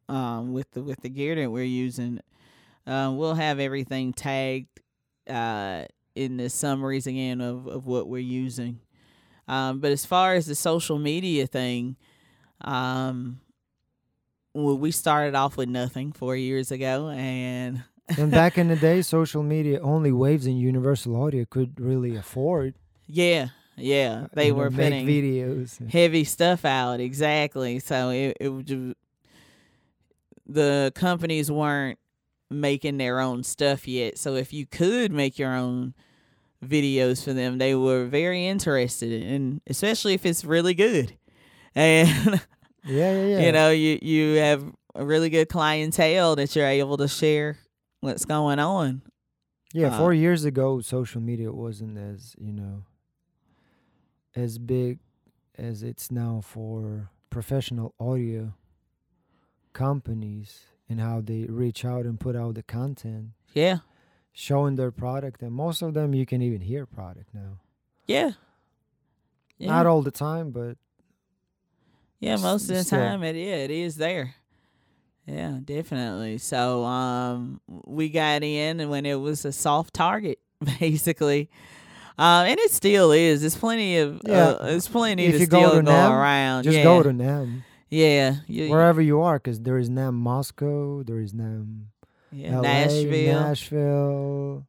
Um, 0.09 0.53
with 0.53 0.71
the 0.73 0.83
with 0.83 1.03
the 1.03 1.09
gear 1.11 1.35
that 1.37 1.51
we're 1.51 1.63
using, 1.65 2.21
uh, 2.87 3.13
we'll 3.15 3.35
have 3.35 3.61
everything 3.61 4.13
tagged, 4.13 4.81
uh, 5.29 5.85
in 6.17 6.37
the 6.39 6.49
summaries 6.51 7.07
again 7.07 7.41
of 7.41 7.67
of 7.69 7.87
what 7.87 8.09
we're 8.09 8.19
using. 8.19 8.81
Um, 9.47 9.81
but 9.81 9.93
as 9.93 10.05
far 10.07 10.35
as 10.35 10.47
the 10.47 10.55
social 10.55 10.99
media 10.99 11.47
thing, 11.47 11.97
um, 12.63 13.41
well, 14.55 14.79
we 14.79 14.91
started 14.91 15.35
off 15.35 15.57
with 15.57 15.69
nothing 15.69 16.13
four 16.13 16.35
years 16.37 16.73
ago, 16.73 17.09
and 17.11 17.85
And 18.19 18.31
back 18.31 18.59
in 18.59 18.69
the 18.69 18.77
day, 18.77 19.03
social 19.03 19.43
media 19.43 19.81
only 19.81 20.13
Waves 20.13 20.47
and 20.47 20.59
Universal 20.59 21.15
Audio 21.21 21.45
could 21.49 21.79
really 21.81 22.17
afford. 22.17 22.75
yeah, 23.07 23.49
yeah, 23.77 24.23
uh, 24.25 24.29
they 24.35 24.47
you 24.47 24.53
know, 24.53 24.59
were 24.59 24.71
make 24.71 24.91
putting 24.91 25.07
videos. 25.07 25.91
heavy 25.91 26.25
stuff 26.25 26.65
out 26.67 27.01
exactly 27.01 27.79
so 27.79 28.11
it, 28.11 28.37
it 28.39 28.49
would 28.51 28.95
the 30.47 30.93
companies 30.95 31.51
weren't 31.51 31.99
making 32.51 32.99
their 32.99 33.21
own 33.21 33.43
stuff 33.43 33.87
yet 33.87 34.19
so 34.19 34.35
if 34.35 34.53
you 34.53 34.67
could 34.67 35.13
make 35.13 35.39
your 35.39 35.55
own 35.55 35.95
videos 36.65 37.23
for 37.25 37.33
them 37.33 37.59
they 37.59 37.75
were 37.75 38.05
very 38.07 38.47
interested 38.47 39.13
in 39.23 39.61
especially 39.69 40.13
if 40.15 40.27
it's 40.27 40.45
really 40.45 40.75
good 40.75 41.17
and 41.75 42.09
Yeah, 42.85 43.13
yeah, 43.13 43.25
yeah. 43.27 43.41
you 43.47 43.53
know 43.53 43.71
you 43.71 43.99
you 44.03 44.35
have 44.39 44.65
a 44.95 45.05
really 45.07 45.31
good 45.31 45.49
clientele 45.49 46.37
that 46.37 46.55
you're 46.57 46.67
able 46.67 46.97
to 46.99 47.09
share 47.09 47.57
what's 48.01 48.25
going 48.25 48.59
on 48.59 49.03
Yeah, 49.73 49.89
Uh, 49.89 49.99
four 49.99 50.13
years 50.15 50.45
ago, 50.45 50.81
social 50.81 51.21
media 51.21 51.53
wasn't 51.53 51.97
as 51.99 52.35
you 52.39 52.53
know 52.53 52.85
as 54.35 54.59
big 54.59 54.99
as 55.59 55.83
it's 55.83 56.11
now 56.11 56.41
for 56.43 57.11
professional 57.31 57.95
audio 58.01 58.55
companies 59.73 60.61
and 60.89 61.01
how 61.01 61.21
they 61.21 61.45
reach 61.45 61.85
out 61.85 62.05
and 62.07 62.19
put 62.19 62.35
out 62.37 62.55
the 62.55 62.63
content, 62.63 63.29
yeah 63.55 63.79
showing 64.33 64.77
their 64.77 64.91
product, 64.93 65.43
and 65.43 65.53
most 65.53 65.83
of 65.83 65.93
them 65.95 66.15
you 66.15 66.25
can 66.25 66.41
even 66.43 66.61
hear 66.61 66.87
product 66.87 67.29
now. 67.35 67.59
yeah 68.07 68.33
yeah 69.59 69.69
Not 69.71 69.87
all 69.87 70.03
the 70.03 70.11
time, 70.11 70.51
but 70.51 70.79
Yeah, 72.21 72.37
most 72.37 72.63
of 72.71 72.77
the 72.77 72.85
still. 72.85 72.99
time 73.01 73.23
it 73.23 73.37
yeah, 73.37 73.57
it 73.67 73.71
is 73.71 73.97
there. 73.97 74.35
Yeah, 75.27 75.59
definitely. 75.65 76.39
So 76.39 76.85
um 76.85 77.61
we 77.67 78.09
got 78.09 78.43
in 78.43 78.81
and 78.81 78.91
when 78.91 79.07
it 79.07 79.21
was 79.21 79.45
a 79.45 79.53
soft 79.53 79.95
target, 79.95 80.39
basically. 80.81 81.51
Um 82.19 82.47
and 82.47 82.59
it 82.59 82.71
still 82.71 83.13
is. 83.13 83.41
There's 83.41 83.57
plenty 83.57 83.99
of 83.99 84.21
Yeah. 84.27 84.45
uh, 84.45 84.65
there's 84.67 84.89
plenty 84.89 85.27
If 85.27 85.35
to 85.35 85.41
you 85.41 85.47
go 85.47 85.59
still 85.59 85.71
to 85.77 85.83
go 85.83 85.91
NAMM, 85.91 86.11
around. 86.11 86.63
just 86.65 86.79
yeah. 86.79 86.85
go 86.85 87.03
to 87.03 87.11
NAMM 87.11 87.63
Yeah. 87.89 88.37
You, 88.47 88.71
wherever 88.71 89.01
you 89.01 89.21
are, 89.21 89.39
because 89.39 89.61
there 89.61 89.79
is 89.79 89.89
NAMM 89.89 90.15
Moscow, 90.15 91.03
there 91.03 91.21
is 91.21 91.33
NAMM 91.33 91.85
yeah, 92.33 92.57
LA, 92.57 92.63
Nashville. 92.63 93.41
Nashville. 93.41 94.67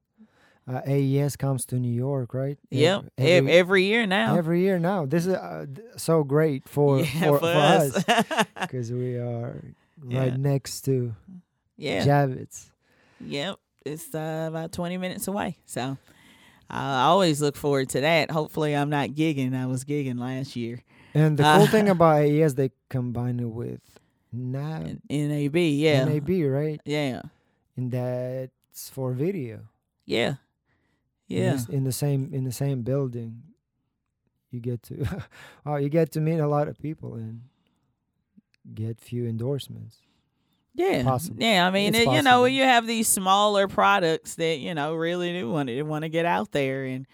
Uh, 0.67 0.81
AES 0.88 1.36
comes 1.36 1.65
to 1.65 1.75
New 1.79 1.91
York, 1.91 2.34
right? 2.34 2.58
Yep. 2.70 3.05
Every, 3.17 3.51
every, 3.51 3.84
year 3.84 4.05
now. 4.05 4.38
every 4.38 4.62
year 4.62 4.79
now. 4.79 5.05
This 5.05 5.25
is 5.25 5.34
uh, 5.34 5.65
so 5.98 6.24
great 6.24 6.70
for 6.70 7.00
yeah, 7.01 7.05
for, 7.27 7.39
for, 7.39 7.46
us 7.46 8.03
because 8.62 8.91
we 8.91 9.15
are 9.15 9.74
right 10.01 10.31
Yeah. 10.31 10.38
next 10.38 10.81
to 10.86 11.15
yeah. 11.77 12.05
Javits. 12.05 12.70
Yep. 13.20 13.58
It's 13.86 14.13
uh, 14.13 14.46
about 14.50 14.72
20 14.72 14.98
minutes 14.98 15.27
away. 15.27 15.58
So 15.65 15.98
I 16.70 17.03
always 17.03 17.41
look 17.41 17.55
forward 17.55 17.89
to 17.89 18.01
that. 18.01 18.29
Hopefully 18.31 18.75
I'm 18.75 18.89
not 18.89 19.10
gigging. 19.10 19.55
I 19.55 19.65
was 19.65 19.84
gigging 19.84 20.20
last 20.20 20.55
year. 20.55 20.84
And 21.13 21.38
the 21.38 21.43
cool 21.43 21.63
Uh, 21.63 21.67
thing 21.67 21.89
about 21.96 22.22
AES, 22.22 22.55
they 22.55 22.72
combine 22.89 23.39
it 23.39 23.50
with 23.50 23.81
NAB, 24.31 25.00
NAB, 25.10 25.55
yeah. 25.58 26.05
NAB, 26.05 26.29
right? 26.51 26.79
Yeah. 26.86 27.24
And 27.75 27.91
that's 27.91 28.89
for 28.89 29.13
video. 29.13 29.62
Yeah. 30.05 30.36
In 31.27 31.38
Yeah. 31.38 31.58
in 31.70 31.84
the 31.84 31.91
same 31.91 32.29
in 32.34 32.43
the 32.43 32.51
same 32.51 32.81
building, 32.84 33.41
you 34.51 34.60
get 34.60 34.84
to 34.84 35.05
oh, 35.65 35.75
you 35.77 35.89
get 35.89 36.12
to 36.12 36.22
meet 36.22 36.39
a 36.39 36.48
lot 36.48 36.67
of 36.67 36.77
people 36.79 37.15
and 37.15 37.41
get 38.74 39.00
few 39.00 39.27
endorsements. 39.27 39.98
Yeah, 40.74 41.03
possible. 41.03 41.38
yeah. 41.39 41.68
I 41.68 41.72
mean, 41.72 41.94
it, 41.96 42.08
you 42.08 42.22
know, 42.22 42.44
when 42.44 42.53
you 42.53 42.63
have 42.63 42.88
these 42.88 43.08
smaller 43.08 43.68
products 43.68 44.36
that 44.36 44.60
you 44.60 44.74
know 44.74 44.96
really 44.96 45.34
do 45.34 45.50
want 45.50 45.68
to 45.68 45.84
want 45.84 46.03
to 46.03 46.10
get 46.10 46.25
out 46.25 46.51
there, 46.51 46.86
and 46.86 47.06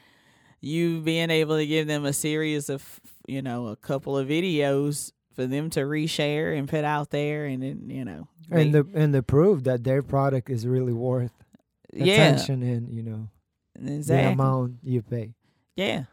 you 0.61 1.01
being 1.01 1.31
able 1.31 1.57
to 1.57 1.65
give 1.65 1.87
them 1.87 2.05
a 2.05 2.13
series 2.13 2.69
of 2.69 2.83
you 3.27 3.41
know 3.41 3.67
a 3.67 3.75
couple 3.75 4.17
of 4.17 4.27
videos 4.27 5.11
for 5.33 5.47
them 5.47 5.69
to 5.71 5.81
reshare 5.81 6.57
and 6.57 6.69
put 6.69 6.83
out 6.83 7.09
there, 7.09 7.45
and 7.45 7.63
then 7.63 7.89
you 7.89 8.05
know, 8.05 8.27
and 8.51 8.73
the 8.73 8.85
and 8.93 9.13
the 9.13 9.23
proof 9.23 9.63
that 9.63 9.83
their 9.83 10.03
product 10.03 10.49
is 10.49 10.67
really 10.67 10.93
worth 10.93 11.31
yeah, 11.91 12.13
attention 12.13 12.61
and 12.61 12.93
you 12.93 13.01
know 13.01 13.27
the 13.75 14.27
amount 14.27 14.75
you 14.83 15.01
pay. 15.01 15.33
Yeah. 15.75 16.03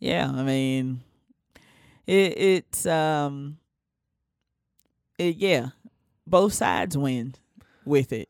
Yeah, 0.00 0.30
I 0.30 0.42
mean 0.42 1.00
it 2.06 2.38
it's 2.38 2.86
um 2.86 3.58
it 5.18 5.36
yeah, 5.36 5.70
both 6.26 6.52
sides 6.54 6.96
win 6.96 7.34
with 7.84 8.12
it. 8.12 8.28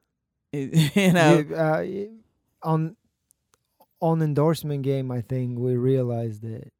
It- 0.52 0.96
you 0.96 1.12
know. 1.12 1.38
You- 1.38 1.54
uh, 1.54 2.68
on 2.68 2.96
on 4.00 4.22
endorsement 4.22 4.82
game, 4.82 5.10
I 5.10 5.20
think 5.20 5.58
we 5.58 5.76
realized 5.76 6.42
that 6.42 6.72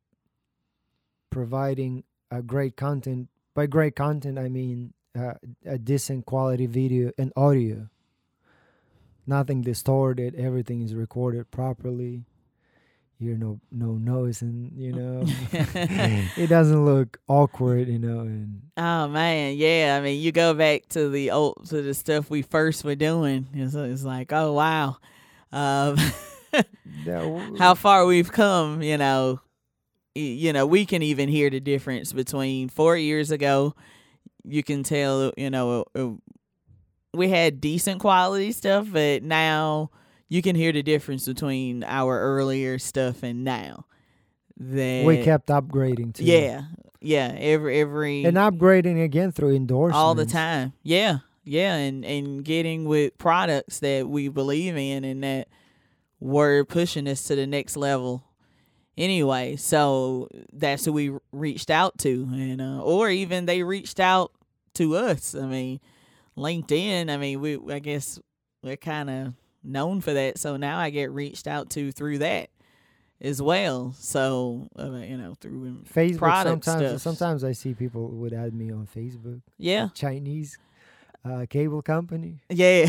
providing 1.30 2.04
a 2.30 2.42
great 2.42 2.76
content 2.76 3.28
by 3.54 3.66
great 3.66 3.94
content, 3.96 4.38
I 4.38 4.48
mean 4.48 4.94
uh, 5.16 5.34
a 5.64 5.78
decent 5.78 6.26
quality 6.26 6.66
video 6.66 7.12
and 7.16 7.32
audio. 7.36 7.88
Nothing 9.26 9.62
distorted. 9.62 10.34
Everything 10.34 10.82
is 10.82 10.94
recorded 10.94 11.50
properly. 11.50 12.24
You're 13.24 13.38
no 13.38 13.58
no 13.72 13.92
noise, 13.92 14.42
and 14.42 14.70
you 14.76 14.92
know 14.98 15.24
it 16.36 16.48
doesn't 16.48 16.84
look 16.84 17.18
awkward, 17.26 17.88
you 17.88 17.98
know. 17.98 18.20
And 18.20 18.60
Oh 18.76 19.08
man, 19.08 19.56
yeah. 19.56 19.96
I 19.98 20.04
mean, 20.04 20.20
you 20.20 20.30
go 20.30 20.52
back 20.52 20.88
to 20.90 21.08
the 21.08 21.30
old 21.30 21.66
to 21.70 21.80
the 21.80 21.94
stuff 21.94 22.28
we 22.28 22.42
first 22.42 22.84
were 22.84 22.94
doing. 22.94 23.46
It's, 23.54 23.74
it's 23.74 24.04
like, 24.04 24.32
oh 24.32 24.52
wow, 24.52 24.98
um, 25.52 25.96
how 27.58 27.74
far 27.74 28.04
we've 28.04 28.30
come. 28.30 28.82
You 28.82 28.98
know, 28.98 29.40
you 30.14 30.52
know, 30.52 30.66
we 30.66 30.84
can 30.84 31.02
even 31.02 31.28
hear 31.28 31.48
the 31.48 31.60
difference 31.60 32.12
between 32.12 32.68
four 32.68 32.96
years 32.96 33.30
ago. 33.30 33.74
You 34.44 34.62
can 34.62 34.82
tell, 34.82 35.32
you 35.38 35.48
know, 35.48 35.86
uh, 35.94 36.10
we 37.14 37.30
had 37.30 37.60
decent 37.60 38.00
quality 38.00 38.52
stuff, 38.52 38.88
but 38.92 39.22
now 39.22 39.90
you 40.34 40.42
can 40.42 40.56
hear 40.56 40.72
the 40.72 40.82
difference 40.82 41.26
between 41.26 41.84
our 41.84 42.18
earlier 42.18 42.76
stuff 42.80 43.22
and 43.22 43.44
now. 43.44 43.86
That 44.56 45.04
we 45.04 45.22
kept 45.22 45.46
upgrading 45.46 46.14
too. 46.14 46.24
yeah, 46.24 46.62
yeah. 47.00 47.34
Every 47.38 47.80
every 47.80 48.24
and 48.24 48.36
upgrading 48.36 49.02
again 49.02 49.30
through 49.30 49.54
endorsements 49.54 49.96
all 49.96 50.16
the 50.16 50.26
time. 50.26 50.72
Yeah, 50.82 51.18
yeah, 51.44 51.74
and 51.76 52.04
and 52.04 52.44
getting 52.44 52.84
with 52.84 53.16
products 53.16 53.78
that 53.78 54.08
we 54.08 54.28
believe 54.28 54.76
in 54.76 55.04
and 55.04 55.22
that 55.22 55.48
were 56.18 56.64
pushing 56.64 57.06
us 57.06 57.22
to 57.24 57.36
the 57.36 57.46
next 57.46 57.76
level. 57.76 58.24
Anyway, 58.96 59.54
so 59.56 60.28
that's 60.52 60.84
who 60.84 60.92
we 60.92 61.12
reached 61.30 61.70
out 61.70 61.98
to, 61.98 62.28
and 62.32 62.60
uh, 62.60 62.80
or 62.80 63.08
even 63.08 63.46
they 63.46 63.62
reached 63.62 64.00
out 64.00 64.32
to 64.74 64.96
us. 64.96 65.34
I 65.34 65.46
mean, 65.46 65.80
LinkedIn. 66.36 67.08
I 67.08 67.16
mean, 67.18 67.40
we 67.40 67.58
I 67.72 67.78
guess 67.78 68.20
we're 68.62 68.76
kind 68.76 69.10
of 69.10 69.34
known 69.64 70.00
for 70.00 70.12
that, 70.12 70.38
so 70.38 70.56
now 70.56 70.78
I 70.78 70.90
get 70.90 71.10
reached 71.10 71.46
out 71.46 71.70
to 71.70 71.92
through 71.92 72.18
that 72.18 72.50
as 73.20 73.40
well. 73.40 73.94
So 73.98 74.68
uh, 74.78 74.90
you 74.98 75.16
know, 75.16 75.34
through 75.40 75.82
Facebook. 75.92 76.42
sometimes, 76.44 76.62
stuff. 76.62 77.00
sometimes 77.00 77.44
I 77.44 77.52
see 77.52 77.74
people 77.74 78.08
would 78.08 78.32
add 78.32 78.54
me 78.54 78.70
on 78.70 78.86
Facebook. 78.86 79.40
yeah, 79.58 79.88
Chinese 79.94 80.58
uh, 81.24 81.46
cable 81.48 81.82
company. 81.82 82.42
Yeah. 82.50 82.86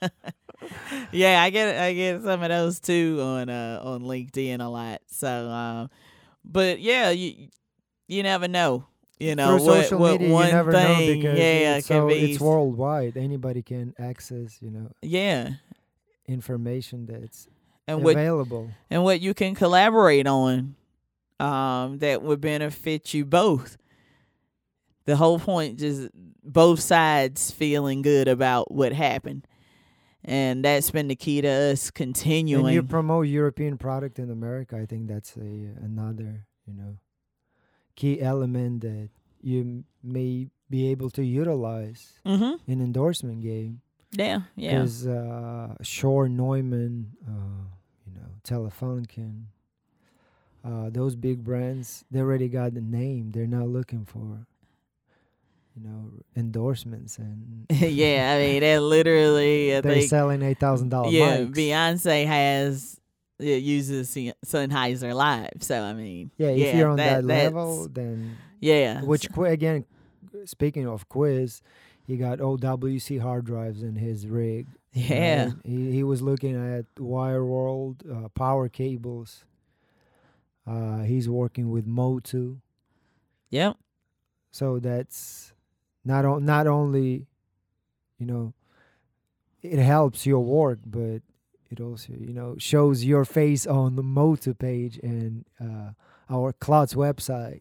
yeah, 1.12 1.42
I 1.42 1.50
get 1.50 1.76
I 1.76 1.92
get 1.92 2.22
some 2.22 2.42
of 2.42 2.48
those 2.48 2.80
too 2.80 3.18
on 3.20 3.48
uh 3.48 3.80
on 3.82 4.02
LinkedIn 4.02 4.60
a 4.60 4.68
lot. 4.68 5.02
So 5.06 5.28
um 5.28 5.90
but 6.44 6.80
yeah, 6.80 7.10
you 7.10 7.48
you 8.08 8.22
never 8.22 8.48
know. 8.48 8.86
You 9.18 9.34
know 9.34 9.56
Through 9.56 9.66
what 9.66 9.82
social 9.84 9.98
what 9.98 10.20
media, 10.20 10.34
one 10.34 10.46
you 10.46 10.52
never 10.52 10.72
know 10.72 10.78
thing 10.96 11.20
because 11.20 11.38
yeah 11.38 11.76
it's, 11.76 11.86
so, 11.86 12.06
be 12.08 12.32
it's 12.32 12.40
worldwide. 12.40 13.16
Anybody 13.16 13.62
can 13.62 13.94
access, 13.98 14.58
you 14.60 14.70
know, 14.70 14.90
yeah. 15.00 15.52
Information 16.28 17.06
that's 17.06 17.48
And 17.86 18.02
what 18.02 18.16
available. 18.16 18.70
and 18.90 19.04
what 19.04 19.20
you 19.20 19.34
can 19.34 19.54
collaborate 19.54 20.26
on 20.26 20.74
um 21.38 21.98
that 21.98 22.22
would 22.22 22.40
benefit 22.40 23.12
you 23.14 23.24
both. 23.24 23.76
The 25.04 25.16
whole 25.16 25.38
point 25.38 25.80
is 25.82 26.08
both 26.42 26.80
sides 26.80 27.50
feeling 27.50 28.02
good 28.02 28.26
about 28.28 28.72
what 28.72 28.92
happened. 28.92 29.46
And 30.24 30.64
that's 30.64 30.90
been 30.90 31.06
the 31.06 31.14
key 31.14 31.40
to 31.40 31.48
us 31.48 31.92
continuing. 31.92 32.64
When 32.64 32.74
you 32.74 32.82
promote 32.82 33.28
European 33.28 33.78
product 33.78 34.18
in 34.18 34.30
America, 34.30 34.76
I 34.76 34.86
think 34.86 35.06
that's 35.06 35.36
a 35.36 35.40
another, 35.40 36.46
you 36.66 36.74
know, 36.74 36.96
key 37.94 38.20
element 38.20 38.80
that 38.80 39.10
you 39.40 39.84
may 40.02 40.48
be 40.68 40.90
able 40.90 41.10
to 41.10 41.22
utilize 41.24 42.14
mhm. 42.26 42.58
in 42.66 42.80
endorsement 42.80 43.42
game. 43.42 43.80
Yeah, 44.16 44.40
yeah. 44.56 44.72
Because 44.78 45.06
uh, 45.06 45.74
Shure 45.82 46.28
Neumann, 46.28 47.12
uh, 47.26 47.64
you 48.06 48.14
know, 48.18 48.28
Telefunken, 48.44 49.44
uh, 50.64 50.90
those 50.90 51.14
big 51.14 51.44
brands, 51.44 52.04
they 52.10 52.20
already 52.20 52.48
got 52.48 52.74
the 52.74 52.80
name. 52.80 53.30
They're 53.32 53.46
not 53.46 53.68
looking 53.68 54.04
for, 54.04 54.46
you 55.76 55.82
know, 55.88 56.10
endorsements 56.34 57.18
and 57.18 57.66
yeah, 57.70 58.34
I 58.36 58.38
mean 58.44 58.60
that 58.62 58.80
literally. 58.94 59.76
I 59.76 59.80
they're 59.80 59.94
think 59.94 60.08
selling 60.10 60.42
eight 60.42 60.58
thousand 60.58 60.88
dollar 60.88 61.10
yeah, 61.10 61.38
mics. 61.38 61.54
Beyonce 61.54 62.26
has 62.26 63.00
it 63.38 63.62
uses 63.62 64.08
Se- 64.08 64.32
Sennheiser 64.44 65.14
Live. 65.14 65.58
So 65.60 65.80
I 65.80 65.92
mean, 65.92 66.30
yeah, 66.38 66.48
if 66.48 66.74
you're 66.74 66.88
on 66.88 66.96
that, 66.96 67.26
that's- 67.26 67.52
level, 67.52 67.88
then 67.88 68.36
yeah, 68.60 69.02
which 69.02 69.28
again, 69.38 69.84
speaking 70.46 70.88
of 70.88 71.08
quiz, 71.08 71.60
he 72.06 72.16
got 72.16 72.38
OWC 72.38 73.20
hard 73.20 73.44
drives 73.44 73.82
in 73.82 73.96
his 73.96 74.26
rig. 74.26 74.66
yeah. 74.92 75.50
He 75.64 75.92
he 75.92 76.02
was 76.02 76.22
looking 76.22 76.54
at 76.56 76.86
Wireworld 76.96 78.24
uh, 78.24 78.28
power 78.30 78.68
cables. 78.68 79.44
Uh, 80.66 81.02
he's 81.02 81.28
working 81.28 81.70
with 81.70 81.86
Motu, 81.86 82.56
yep, 83.50 83.76
so 84.50 84.80
that's 84.80 85.52
not 86.04 86.24
o- 86.24 86.40
not 86.40 86.66
only, 86.66 87.26
you 88.18 88.26
know, 88.26 88.52
it 89.62 89.78
helps 89.78 90.26
your 90.26 90.40
work, 90.40 90.80
but 90.84 91.22
it 91.70 91.80
also 91.80 92.14
you 92.18 92.32
know 92.32 92.56
shows 92.58 93.04
your 93.04 93.24
face 93.24 93.64
on 93.64 93.94
the 93.94 94.02
Motu 94.02 94.54
page 94.54 94.98
and 95.04 95.44
uh, 95.60 95.90
our 96.28 96.52
Klotz 96.52 96.94
website 96.94 97.60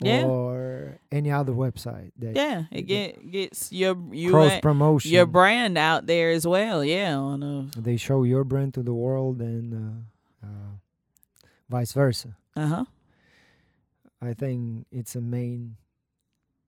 Yeah. 0.00 0.24
or 0.26 0.98
any 1.10 1.30
other 1.32 1.52
website 1.52 2.12
that 2.18 2.36
yeah. 2.36 2.64
It 2.70 2.82
get 2.82 3.30
gets 3.30 3.72
your 3.72 3.96
you 4.12 4.30
cross 4.30 4.60
promotion. 4.60 5.10
your 5.10 5.26
brand 5.26 5.76
out 5.76 6.06
there 6.06 6.30
as 6.30 6.46
well. 6.46 6.84
Yeah, 6.84 7.16
on 7.16 7.42
a 7.42 7.70
they 7.80 7.96
show 7.96 8.22
your 8.22 8.44
brand 8.44 8.74
to 8.74 8.82
the 8.82 8.94
world 8.94 9.40
and 9.40 9.74
uh, 10.42 10.46
uh, 10.46 10.70
vice 11.68 11.92
versa. 11.92 12.36
uh 12.56 12.66
huh. 12.66 12.84
I 14.22 14.34
think 14.34 14.86
it's 14.90 15.14
a 15.16 15.20
main 15.20 15.76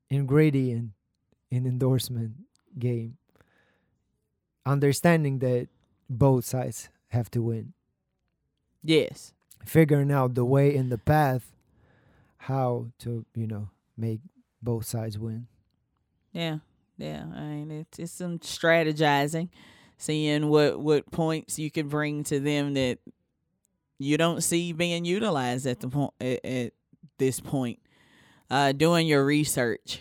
ingredient 0.08 0.90
in 1.50 1.66
endorsement 1.66 2.32
game. 2.78 3.16
Understanding 4.66 5.38
that 5.40 5.68
both 6.08 6.44
sides 6.44 6.88
have 7.08 7.30
to 7.32 7.42
win. 7.42 7.72
Yes. 8.82 9.32
Figuring 9.64 10.10
out 10.12 10.34
the 10.34 10.44
way 10.44 10.76
and 10.76 10.90
the 10.90 10.98
path 10.98 11.50
how 12.44 12.87
to, 13.00 13.24
you 13.35 13.46
know, 13.46 13.68
make 13.96 14.20
both 14.62 14.87
sides 14.87 15.18
win. 15.18 15.46
Yeah, 16.33 16.59
yeah. 16.96 17.24
I 17.35 17.40
mean, 17.40 17.70
it's 17.70 17.98
it's 17.98 18.12
some 18.12 18.38
strategizing, 18.38 19.48
seeing 19.98 20.48
what 20.48 20.81
what 20.81 21.11
points 21.11 21.59
you 21.59 21.70
can 21.70 21.88
bring 21.88 22.24
to 22.24 22.40
them 22.40 22.74
that 22.74 22.98
you 23.98 24.16
don't 24.16 24.42
see 24.42 24.72
being 24.72 25.05
utilized 25.05 25.66
at 25.66 25.81
the 25.81 25.88
point 25.88 26.14
at, 26.20 26.44
at 26.44 26.72
this 27.18 27.40
point. 27.40 27.79
Uh, 28.50 28.72
doing 28.72 29.07
your 29.07 29.24
research. 29.24 30.00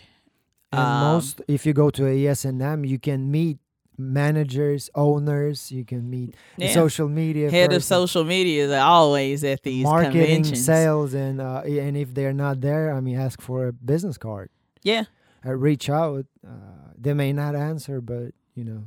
And 0.72 0.80
Um, 0.80 1.00
most 1.14 1.42
if 1.46 1.66
you 1.66 1.72
go 1.72 1.90
to 1.90 2.06
a 2.06 2.16
ESNM, 2.24 2.88
you 2.88 2.98
can 2.98 3.30
meet 3.30 3.58
managers, 4.00 4.90
owners, 4.94 5.70
you 5.70 5.84
can 5.84 6.08
meet 6.10 6.34
Yeah. 6.56 6.72
social 6.72 7.08
media 7.08 7.50
Head 7.50 7.72
of 7.72 7.84
social 7.84 8.24
media 8.24 8.64
is 8.66 8.72
always 8.72 9.44
at 9.44 9.62
these 9.62 9.84
marketing, 9.84 10.20
conventions. 10.42 10.64
sales, 10.64 11.14
and 11.14 11.40
uh, 11.40 11.62
and 11.64 11.96
if 11.96 12.14
they're 12.14 12.32
not 12.32 12.60
there, 12.60 12.92
I 12.92 13.00
mean, 13.00 13.16
ask 13.18 13.40
for 13.40 13.66
a 13.68 13.72
business 13.72 14.16
card. 14.18 14.50
Yeah, 14.82 15.04
Uh, 15.44 15.54
reach 15.54 15.88
out. 15.88 16.26
Uh, 16.46 16.50
they 16.98 17.14
may 17.14 17.32
not 17.32 17.54
answer, 17.54 18.00
but 18.00 18.32
you 18.54 18.64
know, 18.64 18.84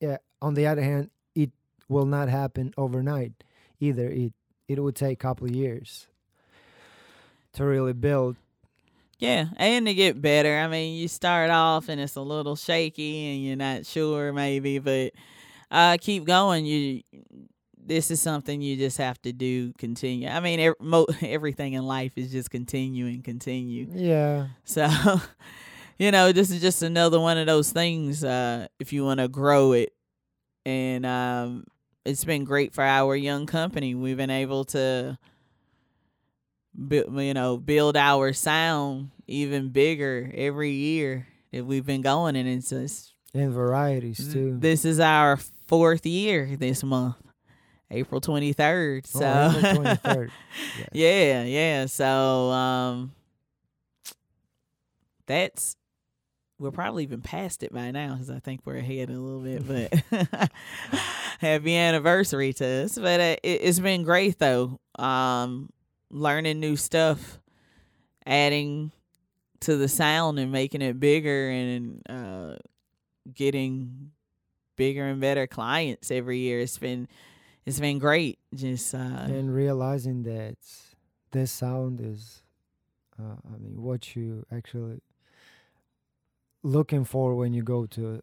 yeah. 0.00 0.18
On 0.40 0.54
the 0.54 0.66
other 0.66 0.82
hand, 0.82 1.10
it 1.34 1.50
will 1.88 2.06
not 2.06 2.28
happen 2.28 2.72
overnight 2.76 3.32
either. 3.80 4.08
It 4.08 4.32
it 4.68 4.78
would 4.82 4.96
take 4.96 5.18
a 5.20 5.22
couple 5.28 5.46
of 5.46 5.54
years 5.54 6.06
to 7.52 7.64
really 7.64 7.92
build 7.92 8.36
Yeah, 9.18 9.46
and 9.56 9.86
to 9.86 9.94
get 9.94 10.20
better. 10.20 10.56
I 10.56 10.66
mean, 10.68 10.96
you 10.96 11.08
start 11.08 11.50
off 11.50 11.88
and 11.88 12.00
it's 12.00 12.16
a 12.16 12.20
little 12.20 12.56
shaky 12.56 13.26
and 13.34 13.44
you're 13.44 13.56
not 13.56 13.86
sure 13.86 14.32
maybe, 14.32 14.78
but 14.78 15.12
uh 15.70 15.96
keep 16.00 16.24
going. 16.24 16.66
You 16.66 17.02
this 17.86 18.10
is 18.10 18.20
something 18.20 18.62
you 18.62 18.76
just 18.76 18.96
have 18.98 19.20
to 19.22 19.32
do 19.32 19.72
continue. 19.74 20.28
I 20.28 20.40
mean, 20.40 20.58
ev- 20.60 20.74
mo- 20.80 21.06
everything 21.22 21.74
in 21.74 21.84
life 21.84 22.12
is 22.16 22.32
just 22.32 22.50
continue 22.50 23.06
and 23.06 23.22
continue. 23.22 23.86
Yeah. 23.92 24.48
So, 24.64 24.88
you 25.98 26.10
know, 26.10 26.32
this 26.32 26.50
is 26.50 26.60
just 26.60 26.82
another 26.82 27.20
one 27.20 27.38
of 27.38 27.46
those 27.46 27.70
things 27.72 28.24
uh 28.24 28.66
if 28.80 28.92
you 28.92 29.04
want 29.04 29.20
to 29.20 29.28
grow 29.28 29.72
it. 29.72 29.92
And 30.66 31.04
um 31.06 31.64
it's 32.04 32.24
been 32.24 32.44
great 32.44 32.74
for 32.74 32.84
our 32.84 33.16
young 33.16 33.46
company. 33.46 33.94
We've 33.94 34.16
been 34.16 34.30
able 34.30 34.64
to 34.66 35.18
you 36.76 37.34
know, 37.34 37.56
build 37.56 37.96
our 37.96 38.32
sound 38.32 39.10
even 39.26 39.68
bigger 39.70 40.30
every 40.34 40.70
year 40.72 41.26
that 41.52 41.64
we've 41.64 41.86
been 41.86 42.02
going 42.02 42.36
and 42.36 42.48
it's 42.48 42.68
just 42.70 43.14
And 43.32 43.52
varieties 43.52 44.32
too. 44.32 44.56
this 44.58 44.84
is 44.84 45.00
our 45.00 45.36
fourth 45.66 46.04
year 46.04 46.56
this 46.58 46.82
month. 46.82 47.16
April 47.90 48.20
23rd. 48.20 49.06
So 49.06 49.20
Oh, 49.24 49.56
April 49.56 49.84
23rd. 49.96 50.30
Yes. 50.78 50.88
yeah, 50.92 51.42
yeah. 51.44 51.86
So 51.86 52.50
um 52.50 53.12
that's 55.26 55.76
we're 56.58 56.70
probably 56.70 57.02
even 57.02 57.20
past 57.20 57.62
it 57.62 57.72
by 57.72 57.90
now 57.90 58.12
because 58.14 58.30
I 58.30 58.38
think 58.38 58.60
we're 58.64 58.76
ahead 58.76 59.10
a 59.10 59.18
little 59.18 59.40
bit. 59.40 59.66
But 60.10 60.50
happy 61.40 61.74
anniversary 61.76 62.52
to 62.54 62.64
us! 62.84 62.96
But 62.96 63.20
uh, 63.20 63.36
it, 63.42 63.60
it's 63.62 63.80
been 63.80 64.02
great 64.04 64.38
though. 64.38 64.78
Um, 64.96 65.70
learning 66.14 66.60
new 66.60 66.76
stuff, 66.76 67.38
adding 68.24 68.92
to 69.60 69.76
the 69.76 69.88
sound 69.88 70.38
and 70.38 70.50
making 70.52 70.80
it 70.80 70.98
bigger, 70.98 71.50
and 71.50 72.02
uh, 72.08 72.56
getting 73.34 74.12
bigger 74.76 75.04
and 75.04 75.20
better 75.20 75.46
clients 75.46 76.10
every 76.10 76.38
year. 76.38 76.60
It's 76.60 76.78
been 76.78 77.08
it's 77.66 77.80
been 77.80 77.98
great. 77.98 78.38
Just 78.54 78.94
uh, 78.94 78.98
and 78.98 79.54
realizing 79.54 80.22
that 80.22 80.56
this 81.32 81.50
sound 81.50 82.00
is, 82.00 82.42
uh, 83.18 83.36
I 83.52 83.58
mean, 83.58 83.82
what 83.82 84.14
you 84.16 84.46
actually 84.52 85.00
looking 86.62 87.04
for 87.04 87.34
when 87.34 87.52
you 87.52 87.62
go 87.62 87.84
to 87.84 88.22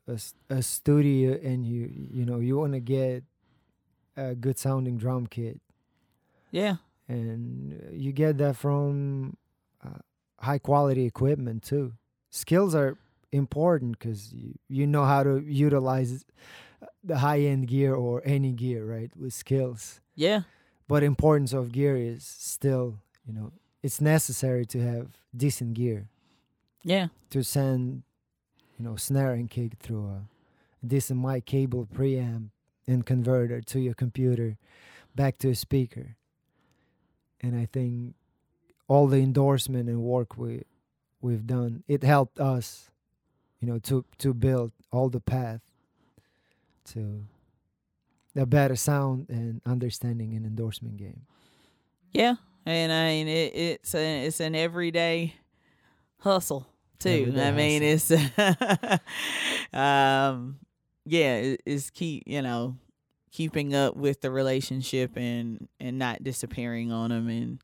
a 0.50 0.64
studio 0.64 1.40
and 1.44 1.64
you 1.64 1.92
you 2.12 2.26
know 2.26 2.40
you 2.40 2.58
want 2.58 2.74
to 2.74 2.80
get 2.80 3.24
a 4.18 4.34
good 4.34 4.58
sounding 4.58 4.98
drum 4.98 5.28
kit 5.28 5.62
yeah, 6.52 6.76
and 7.12 7.92
you 7.92 8.12
get 8.12 8.38
that 8.38 8.56
from 8.56 9.36
uh, 9.86 10.00
high 10.40 10.60
quality 10.60 11.06
equipment 11.06 11.64
too. 11.64 11.94
Skills 12.30 12.74
are 12.74 12.98
important 13.32 14.00
because 14.00 14.32
you, 14.34 14.54
you 14.70 14.88
know 14.88 15.04
how 15.04 15.24
to 15.24 15.40
utilize 15.40 16.26
the 17.04 17.18
high 17.18 17.42
end 17.42 17.68
gear 17.68 17.94
or 17.94 18.22
any 18.26 18.54
gear 18.54 18.86
right 18.86 19.12
with 19.16 19.34
skills. 19.34 20.00
Yeah, 20.16 20.42
but 20.88 21.04
importance 21.04 21.54
of 21.54 21.72
gear 21.72 21.98
is 21.98 22.24
still 22.26 23.00
you 23.26 23.34
know 23.34 23.52
it's 23.84 24.00
necessary 24.00 24.66
to 24.68 24.80
have 24.80 25.08
decent 25.36 25.74
gear. 25.74 26.08
Yeah, 26.84 27.08
to 27.30 27.44
send 27.44 28.04
you 28.78 28.86
know 28.86 28.96
snare 28.96 29.34
and 29.34 29.50
kick 29.50 29.74
through 29.80 30.08
a 30.08 30.22
decent 30.86 31.20
mic 31.22 31.46
cable 31.46 31.88
preamp 31.94 32.50
and 32.88 33.06
converter 33.06 33.62
to 33.62 33.80
your 33.80 33.94
computer 33.94 34.58
back 35.14 35.38
to 35.38 35.50
a 35.50 35.56
speaker 35.56 36.16
and 37.42 37.56
i 37.56 37.66
think 37.66 38.16
all 38.88 39.08
the 39.08 39.18
endorsement 39.18 39.90
and 39.90 40.02
work 40.02 40.38
we 40.38 40.64
we've 41.22 41.48
done 41.48 41.84
it 41.88 42.04
helped 42.04 42.40
us 42.40 42.90
you 43.60 43.68
know 43.68 43.80
to 43.80 44.06
to 44.18 44.34
build 44.34 44.72
all 44.92 45.10
the 45.10 45.20
path 45.20 45.62
to 46.86 47.24
a 48.36 48.46
better 48.46 48.76
sound 48.76 49.28
and 49.30 49.62
understanding 49.66 50.34
and 50.34 50.46
endorsement 50.46 50.98
game 50.98 51.22
yeah. 52.14 52.36
And 52.66 52.92
I 52.92 53.08
mean, 53.08 53.28
it, 53.28 53.56
it's 53.56 53.96
a, 53.96 54.26
it's 54.26 54.40
an 54.40 54.56
everyday 54.56 55.36
hustle 56.20 56.68
too. 57.00 57.34
Everyday 57.34 57.48
I 57.48 57.52
mean, 57.52 57.84
it's 57.84 58.12
um, 59.74 60.60
yeah, 61.06 61.36
it, 61.38 61.62
it's 61.66 61.90
keep 61.90 62.24
you 62.28 62.42
know 62.42 62.78
keeping 63.32 63.74
up 63.74 63.96
with 63.96 64.22
the 64.22 64.30
relationship 64.32 65.16
and 65.18 65.68
and 65.80 65.98
not 65.98 66.24
disappearing 66.24 66.92
on 66.92 67.10
them 67.10 67.28
and 67.30 67.60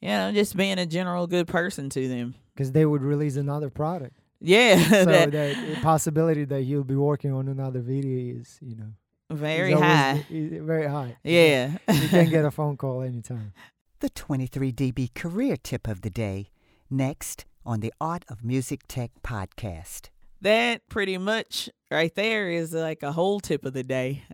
you 0.00 0.08
know 0.08 0.30
just 0.32 0.56
being 0.56 0.78
a 0.78 0.86
general 0.86 1.26
good 1.26 1.46
person 1.48 1.88
to 1.90 2.08
them. 2.08 2.34
because 2.54 2.72
they 2.72 2.84
would 2.84 3.02
release 3.02 3.36
another 3.36 3.70
product 3.70 4.14
Yeah, 4.40 4.76
so 4.88 5.04
that- 5.04 5.30
the 5.30 5.76
possibility 5.82 6.44
that 6.44 6.62
you'll 6.62 6.84
be 6.84 6.96
working 6.96 7.32
on 7.32 7.48
another 7.48 7.80
video 7.80 8.40
is 8.40 8.58
you 8.60 8.76
know 8.76 8.92
very 9.30 9.72
always- 9.72 9.88
high. 9.88 10.26
is 10.30 10.62
very 10.62 10.86
high 10.88 11.16
Yeah, 11.24 11.78
you 11.92 12.08
can 12.08 12.28
get 12.30 12.44
a 12.44 12.50
phone 12.58 12.76
call 12.76 13.02
anytime 13.02 13.52
The 14.00 14.10
23dB 14.10 15.14
Career 15.14 15.56
Tip 15.56 15.86
of 15.88 16.00
the 16.02 16.10
Day, 16.10 16.50
next 16.90 17.44
on 17.64 17.80
the 17.80 17.92
Art 18.00 18.24
of 18.28 18.42
Music 18.44 18.80
Tech 18.88 19.10
podcast. 19.22 20.10
That 20.42 20.88
pretty 20.88 21.18
much 21.18 21.70
right 21.90 22.14
there 22.14 22.50
is 22.50 22.72
like 22.74 23.02
a 23.02 23.12
whole 23.12 23.40
tip 23.40 23.64
of 23.64 23.72
the 23.74 23.84
day. 23.84 24.24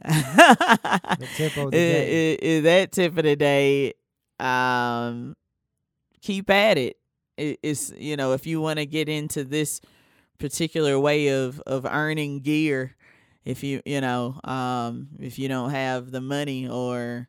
the 1.19 1.29
tip 1.29 1.57
of 1.57 1.73
the 1.73 1.79
I- 1.79 1.83
day 1.83 2.15
I- 2.43 2.59
I- 2.59 2.61
that 2.63 2.93
tip 2.93 3.17
of 3.17 3.25
the 3.25 3.37
day, 3.37 3.95
um, 4.41 5.37
keep 6.23 6.51
at 6.51 6.79
it. 6.79 6.97
it. 7.37 7.59
It's 7.63 7.93
you 7.97 8.17
know 8.17 8.33
if 8.33 8.47
you 8.47 8.61
want 8.61 8.79
to 8.79 8.87
get 8.87 9.09
into 9.09 9.45
this 9.45 9.81
particular 10.39 10.99
way 10.99 11.29
of 11.29 11.61
of 11.67 11.87
earning 11.87 12.41
gear, 12.41 12.97
if 13.45 13.63
you 13.63 13.83
you 13.85 14.01
know 14.01 14.41
um 14.45 15.09
if 15.21 15.39
you 15.39 15.49
don't 15.49 15.71
have 15.71 16.11
the 16.11 16.21
money 16.21 16.69
or 16.69 17.29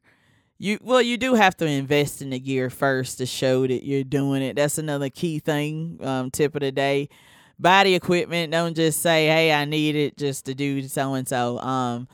you 0.57 0.77
well 0.81 1.01
you 1.01 1.17
do 1.17 1.35
have 1.35 1.55
to 1.57 1.65
invest 1.65 2.21
in 2.21 2.29
the 2.31 2.39
gear 2.39 2.69
first 2.69 3.17
to 3.19 3.25
show 3.25 3.65
that 3.67 3.85
you're 3.85 4.03
doing 4.03 4.41
it. 4.41 4.55
That's 4.55 4.77
another 4.77 5.09
key 5.09 5.39
thing. 5.39 5.99
Um, 6.01 6.31
tip 6.31 6.55
of 6.55 6.61
the 6.61 6.71
day. 6.71 7.09
Buy 7.59 7.83
the 7.83 7.95
equipment. 7.95 8.51
Don't 8.51 8.75
just 8.75 9.01
say, 9.01 9.27
"Hey, 9.27 9.51
I 9.51 9.65
need 9.65 9.95
it 9.95 10.17
just 10.17 10.45
to 10.45 10.55
do 10.55 10.87
so 10.87 11.13
and 11.13 11.27
so." 11.27 11.59
Um, 11.59 12.07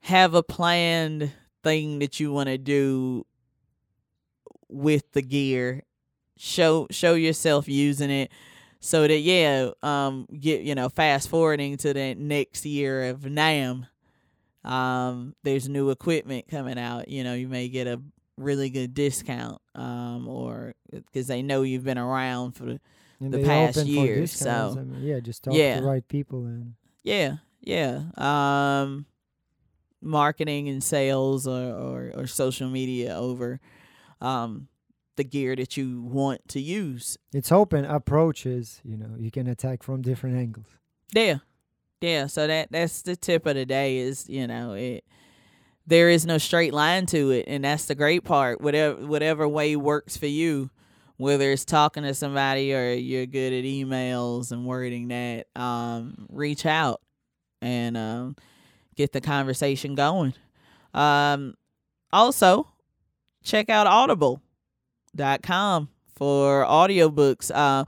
have 0.00 0.34
a 0.34 0.42
planned 0.42 1.32
thing 1.62 1.98
that 1.98 2.18
you 2.18 2.32
want 2.32 2.48
to 2.48 2.58
do 2.58 3.26
with 4.68 5.12
the 5.12 5.22
gear 5.22 5.82
show 6.38 6.86
show 6.90 7.14
yourself 7.14 7.68
using 7.68 8.10
it 8.10 8.30
so 8.78 9.06
that 9.06 9.18
yeah 9.18 9.70
um 9.82 10.26
get 10.38 10.62
you 10.62 10.74
know 10.74 10.88
fast 10.88 11.28
forwarding 11.28 11.76
to 11.76 11.92
the 11.92 12.14
next 12.14 12.64
year 12.64 13.10
of 13.10 13.20
NAMM 13.20 13.86
um 14.64 15.34
there's 15.42 15.68
new 15.68 15.90
equipment 15.90 16.46
coming 16.48 16.78
out 16.78 17.08
you 17.08 17.22
know 17.24 17.34
you 17.34 17.46
may 17.46 17.68
get 17.68 17.86
a 17.86 18.00
really 18.38 18.70
good 18.70 18.94
discount 18.94 19.60
um 19.74 20.26
or 20.28 20.74
because 20.90 21.26
they 21.26 21.42
know 21.42 21.62
you've 21.62 21.84
been 21.84 21.98
around 21.98 22.52
for 22.52 22.78
and 23.20 23.32
the 23.32 23.42
past 23.44 23.84
years, 23.86 24.32
so- 24.32 24.76
I 24.78 24.82
mean, 24.82 25.02
yeah 25.02 25.20
just 25.20 25.44
talk 25.44 25.54
Yeah. 25.54 25.76
to 25.76 25.80
the 25.82 25.86
right 25.86 26.06
people 26.08 26.46
and 26.46 26.74
Yeah, 27.02 27.36
yeah. 27.60 28.02
Um, 28.16 29.06
marketing 30.02 30.68
and 30.68 30.82
sales 30.82 31.46
or, 31.46 31.72
or, 31.72 32.12
or 32.14 32.26
social 32.26 32.68
media 32.70 33.14
over 33.16 33.60
um, 34.20 34.68
the 35.16 35.24
gear 35.24 35.54
that 35.56 35.76
you 35.76 36.00
want 36.02 36.46
to 36.48 36.60
use. 36.60 37.18
it's 37.34 37.52
open 37.52 37.84
approaches 37.84 38.80
you 38.84 38.96
know 38.96 39.14
you 39.18 39.30
can 39.30 39.46
attack 39.46 39.82
from 39.82 40.00
different 40.02 40.36
angles 40.36 40.66
Yeah, 41.14 41.38
yeah. 42.00 42.26
So 42.26 42.46
that 42.46 42.68
that's 42.70 43.02
the 43.02 43.16
tip 43.16 43.44
of 43.46 43.54
the 43.56 43.66
day. 43.66 43.98
Is 43.98 44.28
you 44.28 44.46
know 44.46 44.72
it. 44.74 45.04
There 45.86 46.08
is 46.08 46.24
no 46.24 46.38
straight 46.38 46.72
line 46.72 47.04
to 47.06 47.30
it, 47.32 47.44
and 47.48 47.64
that's 47.64 47.86
the 47.86 47.94
great 47.96 48.22
part. 48.24 48.60
Whatever 48.60 49.04
whatever 49.06 49.46
way 49.48 49.74
works 49.76 50.16
for 50.16 50.26
you, 50.28 50.70
whether 51.20 51.52
it's 51.52 51.66
talking 51.66 52.02
to 52.02 52.14
somebody 52.14 52.72
or 52.72 52.94
you're 52.94 53.26
good 53.26 53.52
at 53.52 53.64
emails 53.64 54.52
and 54.52 54.64
wording 54.64 55.08
that, 55.08 55.46
um, 55.54 56.26
reach 56.30 56.64
out 56.64 57.02
and 57.60 57.94
um, 57.94 58.34
get 58.96 59.12
the 59.12 59.20
conversation 59.20 59.94
going. 59.94 60.32
Um, 60.94 61.56
also, 62.10 62.68
check 63.44 63.68
out 63.68 63.86
audible.com 63.86 65.90
for 66.16 66.64
audiobooks. 66.64 67.50
Uh, 67.54 67.84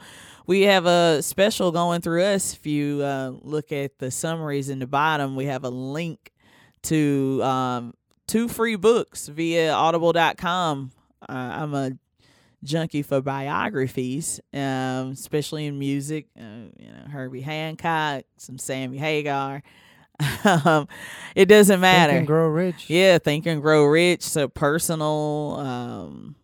we 0.46 0.62
have 0.62 0.84
a 0.84 1.22
special 1.22 1.72
going 1.72 2.02
through 2.02 2.24
us. 2.24 2.52
If 2.52 2.66
you 2.66 3.00
uh, 3.00 3.32
look 3.40 3.72
at 3.72 3.98
the 3.98 4.10
summaries 4.10 4.68
in 4.68 4.78
the 4.78 4.86
bottom, 4.86 5.36
we 5.36 5.46
have 5.46 5.64
a 5.64 5.70
link 5.70 6.32
to 6.82 7.40
um, 7.42 7.94
two 8.26 8.46
free 8.46 8.76
books 8.76 9.28
via 9.28 9.72
audible.com. 9.72 10.92
Uh, 11.26 11.32
I'm 11.32 11.72
a 11.72 11.92
junkie 12.64 13.02
for 13.02 13.20
biographies, 13.20 14.40
um, 14.54 15.10
especially 15.12 15.66
in 15.66 15.78
music. 15.78 16.26
Uh, 16.38 16.68
you 16.78 16.88
know, 16.88 17.04
Herbie 17.10 17.40
Hancock, 17.40 18.24
some 18.36 18.58
Sammy 18.58 18.98
Hagar. 18.98 19.62
um, 20.44 20.86
it 21.34 21.46
doesn't 21.46 21.80
matter. 21.80 22.12
Think 22.12 22.18
and 22.20 22.26
grow 22.26 22.46
rich 22.48 22.88
Yeah, 22.88 23.18
think 23.18 23.46
and 23.46 23.60
grow 23.62 23.84
rich. 23.86 24.22
So 24.22 24.46
personal, 24.48 25.56
um, 25.58 26.36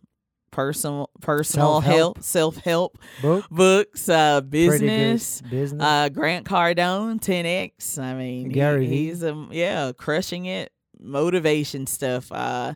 personal 0.51 1.09
personal 1.21 1.81
Self-help. 1.81 1.95
help, 2.17 2.23
self 2.23 2.57
help 2.57 2.97
Book. 3.21 3.45
books, 3.49 4.09
uh, 4.09 4.41
business. 4.41 5.41
Business. 5.41 5.81
Uh, 5.81 6.09
Grant 6.09 6.45
Cardone, 6.45 7.21
10x. 7.21 7.99
I 7.99 8.15
mean, 8.15 8.49
Gary 8.49 8.87
Vee. 8.87 9.05
he's 9.05 9.23
um, 9.23 9.49
yeah, 9.51 9.91
crushing 9.95 10.45
it. 10.45 10.71
Motivation 11.01 11.87
stuff 11.87 12.29
uh, 12.31 12.73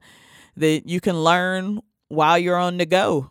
that 0.55 0.83
you 0.87 1.01
can 1.01 1.21
learn 1.23 1.81
while 2.07 2.37
you're 2.37 2.55
on 2.55 2.77
the 2.77 2.85
go. 2.85 3.29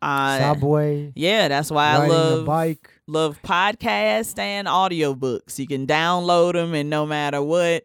Uh, 0.00 0.38
Subway. 0.38 1.12
yeah, 1.16 1.48
that's 1.48 1.70
why 1.70 1.88
I 1.88 2.06
love 2.06 2.46
bike. 2.46 2.90
love 3.06 3.40
podcasts 3.42 4.38
and 4.38 4.68
audiobooks. 4.68 5.58
You 5.58 5.66
can 5.66 5.86
download 5.86 6.52
them, 6.52 6.74
and 6.74 6.88
no 6.88 7.04
matter 7.04 7.42
what, 7.42 7.84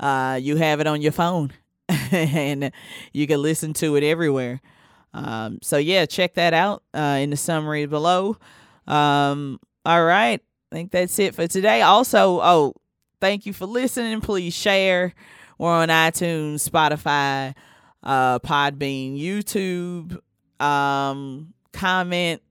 uh, 0.00 0.38
you 0.40 0.56
have 0.56 0.80
it 0.80 0.86
on 0.86 1.02
your 1.02 1.12
phone, 1.12 1.52
and 1.88 2.72
you 3.12 3.26
can 3.26 3.42
listen 3.42 3.74
to 3.74 3.96
it 3.96 4.04
everywhere. 4.04 4.60
Um, 5.12 5.58
so 5.62 5.76
yeah, 5.76 6.06
check 6.06 6.34
that 6.34 6.54
out 6.54 6.82
uh, 6.94 7.18
in 7.20 7.30
the 7.30 7.36
summary 7.36 7.86
below. 7.86 8.36
Um, 8.86 9.60
all 9.84 10.04
right, 10.04 10.40
I 10.72 10.74
think 10.74 10.90
that's 10.92 11.18
it 11.18 11.34
for 11.34 11.46
today. 11.46 11.82
Also, 11.82 12.40
oh, 12.42 12.74
thank 13.20 13.46
you 13.46 13.52
for 13.52 13.66
listening. 13.66 14.20
Please 14.22 14.54
share. 14.54 15.14
We're 15.58 15.70
on 15.70 15.88
iTunes, 15.88 16.68
Spotify, 16.68 17.54
uh, 18.02 18.38
Podbean, 18.40 19.20
YouTube. 19.20 20.18
Um, 20.60 21.54
comment, 21.72 22.42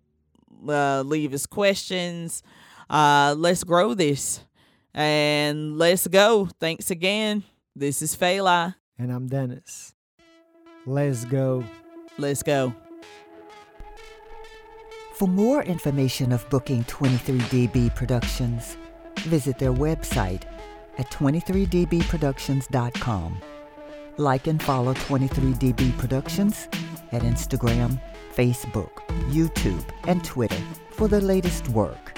uh, 0.67 1.01
leave 1.01 1.33
us 1.33 1.45
questions. 1.45 2.41
Uh, 2.89 3.35
let's 3.37 3.63
grow 3.63 3.93
this 3.93 4.41
and 4.93 5.77
let's 5.77 6.07
go. 6.07 6.49
Thanks 6.59 6.91
again. 6.91 7.43
This 7.75 8.01
is 8.01 8.15
Fela. 8.15 8.75
And 8.97 9.11
I'm 9.11 9.27
Denis. 9.27 9.93
Let's 10.85 11.25
go. 11.25 11.65
Let's 12.17 12.41
go. 12.43 12.73
For 15.15 15.27
more 15.27 15.63
information 15.63 16.31
of 16.31 16.49
booking 16.49 16.85
23DB 16.85 17.93
Productions, 17.95 18.77
visit 19.19 19.59
their 19.59 19.73
website 19.73 20.43
at 20.97 21.11
23dbproductions.com. 21.11 23.41
Like 24.17 24.47
and 24.47 24.61
follow 24.61 24.93
23DB 24.93 25.97
Productions 25.97 26.67
at 27.13 27.21
Instagram, 27.21 28.01
Facebook, 28.35 28.91
YouTube, 29.29 29.85
and 30.07 30.23
Twitter 30.23 30.61
for 30.91 31.07
the 31.07 31.21
latest 31.21 31.69
work. 31.69 32.17